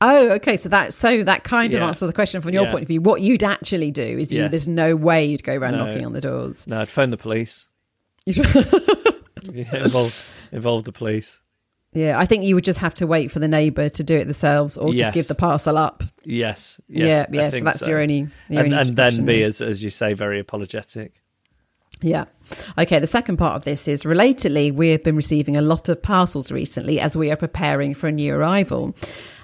[0.00, 0.56] Oh, okay.
[0.56, 1.86] So that so that kind of Yeah.
[1.88, 2.70] answers the question from your Yeah.
[2.72, 3.00] point of view.
[3.00, 4.50] What you'd actually do is you, Yes.
[4.50, 5.86] there's no way you'd go around No.
[5.86, 6.66] knocking on the doors.
[6.66, 7.68] no i'd phone the police
[8.26, 11.40] yeah, involve involve the police
[11.92, 14.26] yeah, I think you would just have to wait for the neighbour to do it
[14.26, 15.06] themselves, or Yes.
[15.06, 16.04] just give the parcel up.
[16.24, 17.48] yes, yes yeah, I yeah.
[17.48, 20.12] So think that's your only, your and, only and then be as as you say
[20.12, 21.19] very apologetic
[22.02, 22.24] Yeah.
[22.78, 26.02] Okay, the second part of this is relatedly, we have been receiving a lot of
[26.02, 28.94] parcels recently as we are preparing for a new arrival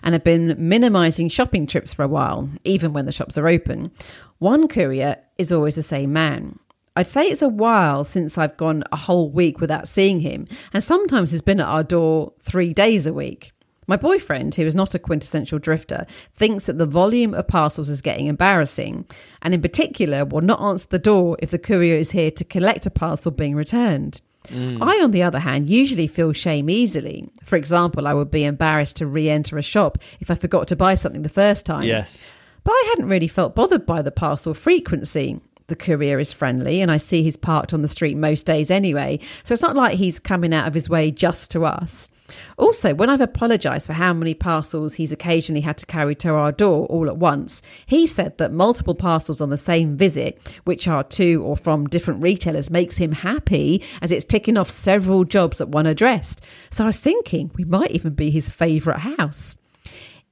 [0.02, 3.90] and have been minimising shopping trips for a while, even when the shops are open.
[4.38, 6.58] One courier is always the same man.
[6.94, 10.82] I'd say it's a while since I've gone a whole week without seeing him, and
[10.82, 13.52] sometimes he's been at our door three days a week.
[13.86, 18.00] My boyfriend, who is not a quintessential drifter, thinks that the volume of parcels is
[18.00, 19.06] getting embarrassing,
[19.42, 22.86] and in particular will not answer the door if the courier is here to collect
[22.86, 24.20] a parcel being returned.
[24.48, 24.78] Mm.
[24.80, 27.28] I, on the other hand, usually feel shame easily.
[27.44, 30.76] For example, I would be embarrassed to re enter a shop if I forgot to
[30.76, 31.82] buy something the first time.
[31.82, 32.32] yes
[32.64, 35.40] But I hadn't really felt bothered by the parcel frequency.
[35.68, 39.18] The courier is friendly and I see he's parked on the street most days anyway,
[39.42, 42.10] so it's not like he's coming out of his way just to us.
[42.58, 46.52] Also, when I've apologised for how many parcels he's occasionally had to carry to our
[46.52, 51.04] door all at once, he said that multiple parcels on the same visit, which are
[51.04, 55.68] to or from different retailers, makes him happy as it's ticking off several jobs at
[55.68, 56.36] one address.
[56.70, 59.56] So I was thinking we might even be his favourite house.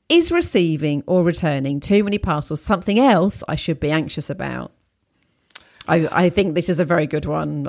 [0.08, 4.72] Is receiving or returning too many parcels something else I should be anxious about?
[5.88, 7.66] I, I think this is a very good one.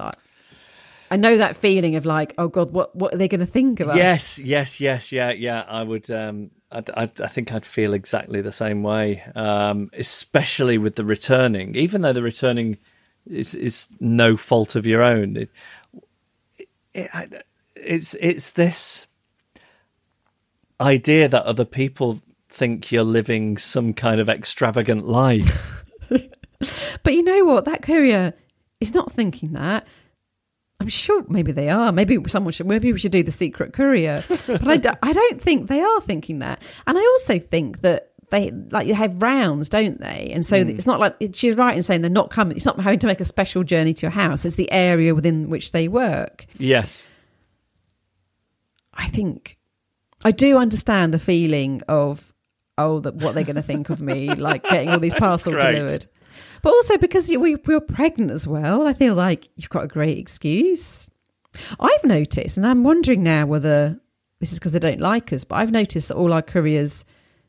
[1.12, 3.80] I- know that feeling of like, oh God, what what are they going to think
[3.80, 3.98] of us?
[3.98, 5.64] Yes, yes, yes, yeah, yeah.
[5.68, 6.10] I would.
[6.10, 11.06] Um, I'd, I'd, I think I'd feel exactly the same way, um, especially with the
[11.06, 11.76] returning.
[11.76, 12.78] Even though the returning
[13.30, 15.50] is is no fault of your own, it,
[16.94, 17.44] it,
[17.76, 19.08] it's it's this
[20.82, 25.84] idea that other people think you're living some kind of extravagant life.
[27.04, 27.66] But you know what?
[27.66, 28.34] That courier
[28.80, 29.86] is not thinking that.
[30.80, 31.92] I'm sure maybe they are.
[31.92, 32.68] Maybe someone should.
[32.68, 34.24] Maybe we should do the secret courier.
[34.48, 36.62] But I, do, I don't think they are thinking that.
[36.86, 40.32] And I also think that they like they have rounds, don't they?
[40.34, 40.70] And so hmm.
[40.70, 42.58] it's not like she's right in saying they're not coming.
[42.58, 44.46] It's not having to make a special journey to your house.
[44.46, 46.46] It's the area within which they work.
[46.58, 47.08] yes,
[48.94, 49.58] I think
[50.24, 52.34] I do understand the feeling of
[52.78, 56.06] oh, that what they're going to think of me, like getting all these parcels delivered.
[56.62, 59.88] But also because you, we, we're pregnant as well, I feel like you've got a
[59.88, 61.10] great excuse.
[61.80, 64.00] I've noticed, and I'm wondering now whether
[64.40, 67.06] this is because they don't like us, but I've noticed that all our couriers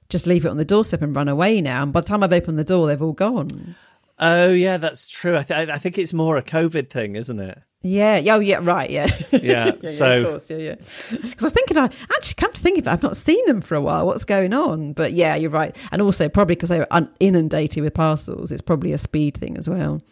[0.09, 1.82] just leave it on the doorstep and run away now.
[1.82, 3.74] And by the time I've opened the door, they've all gone.
[4.18, 5.37] oh yeah, that's true.
[5.37, 7.61] I, th- I think it's more a COVID thing, isn't it?
[7.87, 8.20] Yeah.
[8.34, 8.59] Oh, yeah.
[8.62, 8.91] Right.
[8.91, 9.07] Yeah.
[9.32, 10.51] Yeah, so- of course.
[10.51, 10.57] Yeah.
[10.59, 10.74] Yeah.
[10.76, 13.61] Because I was thinking, I actually come to think of it, I've not seen them
[13.61, 14.07] for a while.
[14.07, 14.93] What's going on?
[14.93, 15.76] But yeah, you're right.
[15.93, 19.68] And also probably because they were inundated with parcels, it's probably a speed thing as
[19.68, 20.03] well.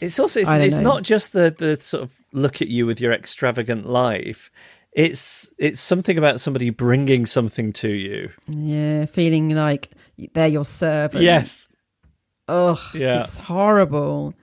[0.00, 3.12] It's also it's, it's not just the the sort of look at you with your
[3.12, 4.50] extravagant life.
[4.92, 8.30] It's it's something about somebody bringing something to you.
[8.46, 9.06] Yeah.
[9.06, 9.90] Feeling like
[10.34, 11.24] they're your servant.
[11.24, 11.66] Yes.
[12.48, 12.78] Ugh.
[12.94, 13.20] Yeah.
[13.20, 14.34] It's horrible.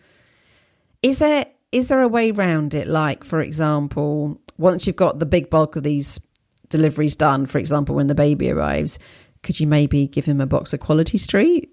[1.03, 2.88] Is there is there a way round it?
[2.88, 6.19] Like, for example, once you've got the big bulk of these
[6.69, 8.99] deliveries done, for example, when the baby arrives,
[9.41, 11.69] could you maybe give him a box of Quality Street?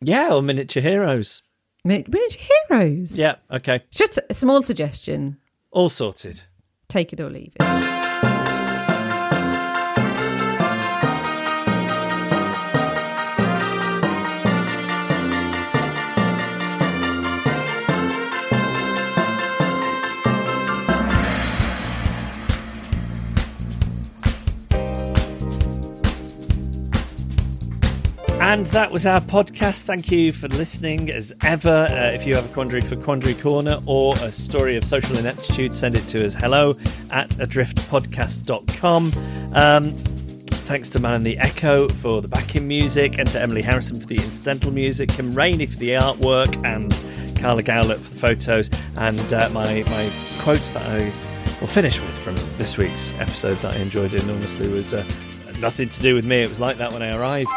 [0.00, 1.42] Yeah, or miniature heroes.
[1.84, 3.16] Min- Miniature Heroes.
[3.16, 3.76] Yeah, okay.
[3.76, 5.38] It's just a small suggestion.
[5.70, 6.42] All sorted.
[6.88, 7.95] Take it or leave it.
[28.46, 29.82] And that was our podcast.
[29.82, 31.88] Thank you for listening as ever.
[31.90, 35.74] Uh, if you have a quandary for Quandary Corner or a story of social ineptitude,
[35.74, 36.70] send it to us hello
[37.10, 39.06] at adriftpodcast.com.
[39.52, 39.92] Um,
[40.68, 44.06] thanks to Man in the Echo for the backing music and to Emily Harrison for
[44.06, 46.92] the incidental music, Kim Rainey for the artwork, and
[47.40, 48.70] Carla Gowlett for the photos.
[48.96, 51.12] And uh, my, my quotes that I
[51.60, 55.04] will finish with from this week's episode that I enjoyed enormously was uh,
[55.58, 56.42] nothing to do with me.
[56.42, 57.50] It was like that when I arrived.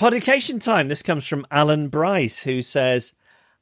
[0.00, 0.88] Podication time.
[0.88, 3.12] This comes from Alan Bryce, who says,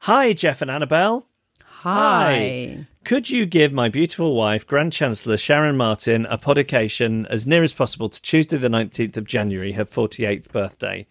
[0.03, 1.27] Hi, Geoff and Annabel.
[1.65, 2.87] Hi.
[3.05, 7.73] Could you give my beautiful wife, Grand Chancellor Sharon Martin, a podication as near as
[7.73, 11.09] possible to Tuesday, the 19th of January, her 48th birthday?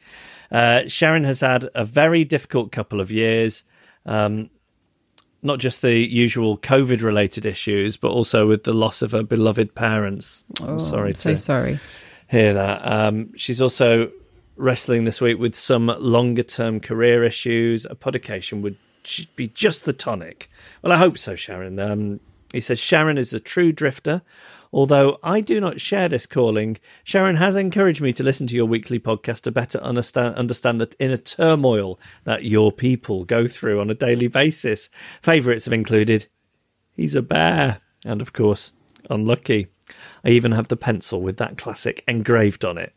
[0.50, 3.66] Uh, Sharon has had a very difficult couple of years.
[4.06, 4.50] Um,
[5.44, 9.76] not just the usual COVID related issues, but also with the loss of her beloved
[9.76, 10.46] parents.
[10.62, 11.80] I'm Oh, sorry I'm so to sorry.
[12.30, 12.90] hear that.
[12.90, 14.10] Um, she's also
[14.58, 17.86] wrestling this week with some longer term career issues.
[17.86, 18.78] A podication would
[19.36, 20.50] be just the tonic.
[20.82, 21.80] Well, I hope so, Sharon.
[21.80, 22.20] Um,
[22.52, 24.22] he says Sharon is a true drifter.
[24.74, 28.66] Although I do not share this calling, Sharon has encouraged me to listen to your
[28.66, 33.90] weekly podcast to better understand understand the inner turmoil that your people go through on
[33.90, 34.90] a daily basis.
[35.22, 36.28] Favourites have included
[36.98, 37.80] He's a bear.
[38.04, 38.74] And of course,
[39.10, 39.68] unlucky.
[40.26, 42.94] I even have the pencil with that classic engraved on it.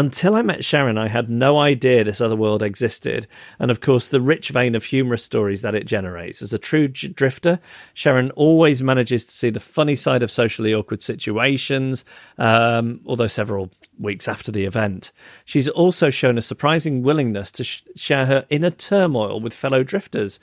[0.00, 3.26] Until I met Sharon, I had no idea this other world existed,
[3.58, 6.40] and of course, the rich vein of humorous stories that it generates.
[6.40, 7.58] As a true drifter,
[7.94, 12.04] Sharon always manages to see the funny side of socially awkward situations,
[12.38, 15.10] um, although several weeks after the event.
[15.44, 20.38] She's also shown a surprising willingness to sh- share her inner turmoil with fellow drifters.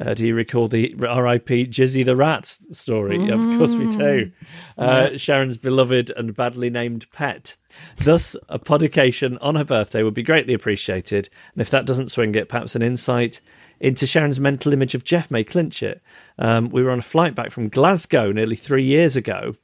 [0.00, 1.66] Uh, do you recall the R.I.P.
[1.66, 3.28] Jizzy the Rat story?
[3.28, 4.32] Of course we do.
[4.78, 7.56] Uh, Sharon's beloved and badly named pet.
[8.02, 11.28] Thus, a podication on her birthday would be greatly appreciated.
[11.54, 13.40] And if that doesn't swing it, perhaps an insight
[13.80, 16.00] into Sharon's mental image of Geoff may clinch it.
[16.38, 19.56] Um, we were on a flight back from Glasgow nearly three years ago,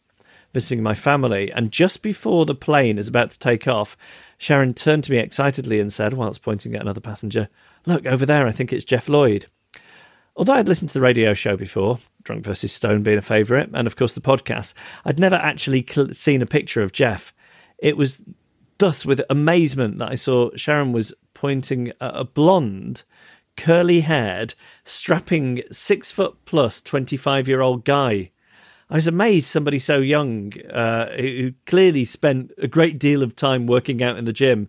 [0.53, 3.97] visiting my family, and just before the plane is about to take off,
[4.37, 7.49] Sharon turned to me excitedly and said, whilst pointing at another passenger,
[7.87, 9.47] Look, over there, I think it's Geoff Lloyd.
[10.39, 13.89] Although I'd listened to the radio show before, Drunk versus Stone being a favourite, and
[13.89, 14.72] of course the podcast,
[15.05, 17.34] I'd never actually cl- seen a picture of Geoff.
[17.78, 18.22] It was
[18.78, 23.03] thus with amazement that I saw Sharon was pointing at a blonde,
[23.57, 28.30] curly haired, strapping six foot plus 25 year old guy.
[28.89, 33.34] I was amazed somebody so young, uh, who who clearly spent a great deal of
[33.34, 34.68] time working out in the gym,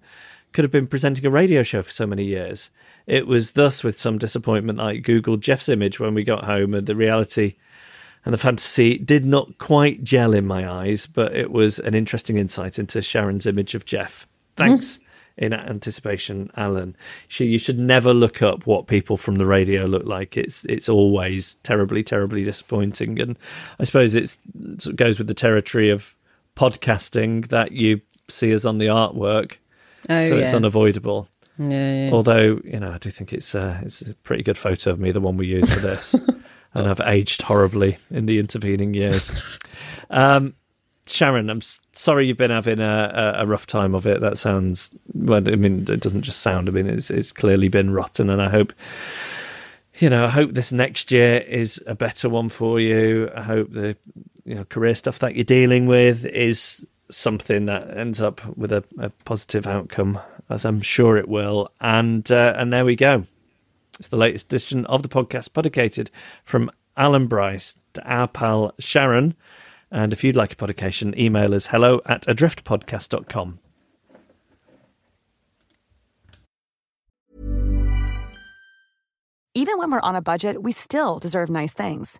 [0.54, 2.70] could have been presenting a radio show for so many years.
[3.06, 6.74] It was thus with some disappointment that I Googled Geoff's image when we got home,
[6.74, 7.56] and the reality
[8.26, 12.38] and the fantasy did not quite gel in my eyes, but it was an interesting
[12.38, 14.28] insight into Sharon's image of Geoff.
[14.56, 14.96] Thanks.
[14.96, 15.04] Mm-hmm.
[15.38, 16.98] In anticipation, Alan.
[17.30, 20.36] She, you should never look up what people from the radio look like.
[20.36, 23.22] It's it's always terribly, terribly disappointing.
[23.22, 23.40] And
[23.80, 26.14] I suppose it's, it goes with the territory of
[26.58, 29.60] podcasting that you see us on the artwork,
[30.10, 31.28] Oh, so it's unavoidable.
[31.58, 32.12] Yeah, yeah.
[32.14, 35.12] Although you know, I do think it's uh, it's a pretty good photo of me,
[35.12, 36.14] the one we used for this,
[36.74, 39.42] and I've aged horribly in the intervening years.
[40.10, 40.56] Um,
[41.06, 44.22] Sharon, I'm sorry you've been having a, a, a rough time of it.
[44.22, 45.48] That sounds well.
[45.48, 46.70] I mean, it doesn't just sound.
[46.70, 48.72] I mean, it's it's clearly been rotten, and I hope
[50.00, 53.30] you know, I hope this next year is a better one for you.
[53.36, 53.98] I hope the
[54.46, 58.84] you know career stuff that you're dealing with is something that ends up with a,
[59.00, 61.72] a positive outcome, as I'm sure it will.
[61.82, 63.26] And uh, and there we go.
[63.98, 66.10] It's the latest edition of the podcast, podicated
[66.44, 69.36] from Alan Bryce to our pal Sharon.
[69.92, 73.60] And if you'd like a podication, email us hello at adriftpodcast.com.
[79.56, 82.20] Even when we're on a budget, we still deserve nice things.